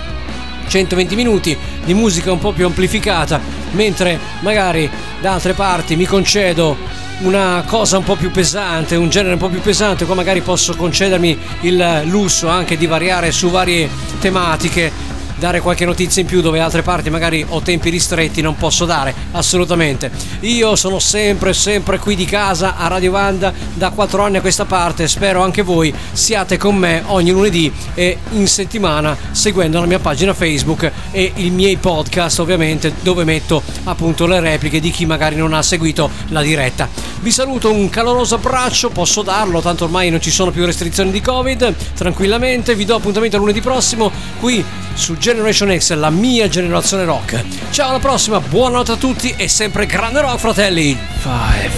[0.68, 6.76] 120 minuti di musica un po' più amplificata, mentre magari da altre parti mi concedo
[7.20, 10.74] una cosa un po' più pesante, un genere un po' più pesante, qua magari posso
[10.74, 13.88] concedermi il lusso anche di variare su varie
[14.20, 15.05] tematiche
[15.36, 19.14] dare qualche notizia in più dove altre parti magari ho tempi ristretti non posso dare.
[19.32, 20.10] Assolutamente.
[20.40, 24.64] Io sono sempre sempre qui di casa a Radio Vanda da 4 anni a questa
[24.64, 25.08] parte.
[25.08, 30.34] Spero anche voi siate con me ogni lunedì e in settimana seguendo la mia pagina
[30.34, 35.52] Facebook e i miei podcast ovviamente dove metto appunto le repliche di chi magari non
[35.52, 36.88] ha seguito la diretta.
[37.20, 41.20] Vi saluto un caloroso abbraccio posso darlo tanto ormai non ci sono più restrizioni di
[41.20, 41.74] covid.
[41.94, 44.64] Tranquillamente vi do appuntamento lunedì prossimo qui
[44.96, 47.44] su Generation X, la mia generazione rock.
[47.70, 50.96] Ciao alla prossima, buonanotte a tutti e sempre grande rock fratelli!
[51.22, 51.70] 5,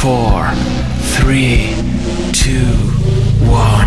[0.00, 0.52] 4,
[1.16, 1.32] 3,
[2.30, 2.52] 2,
[3.40, 3.86] 1.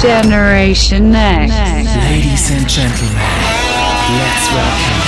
[0.00, 1.50] Generation X.
[1.94, 3.22] Ladies and gentlemen,
[4.16, 5.07] let's welcome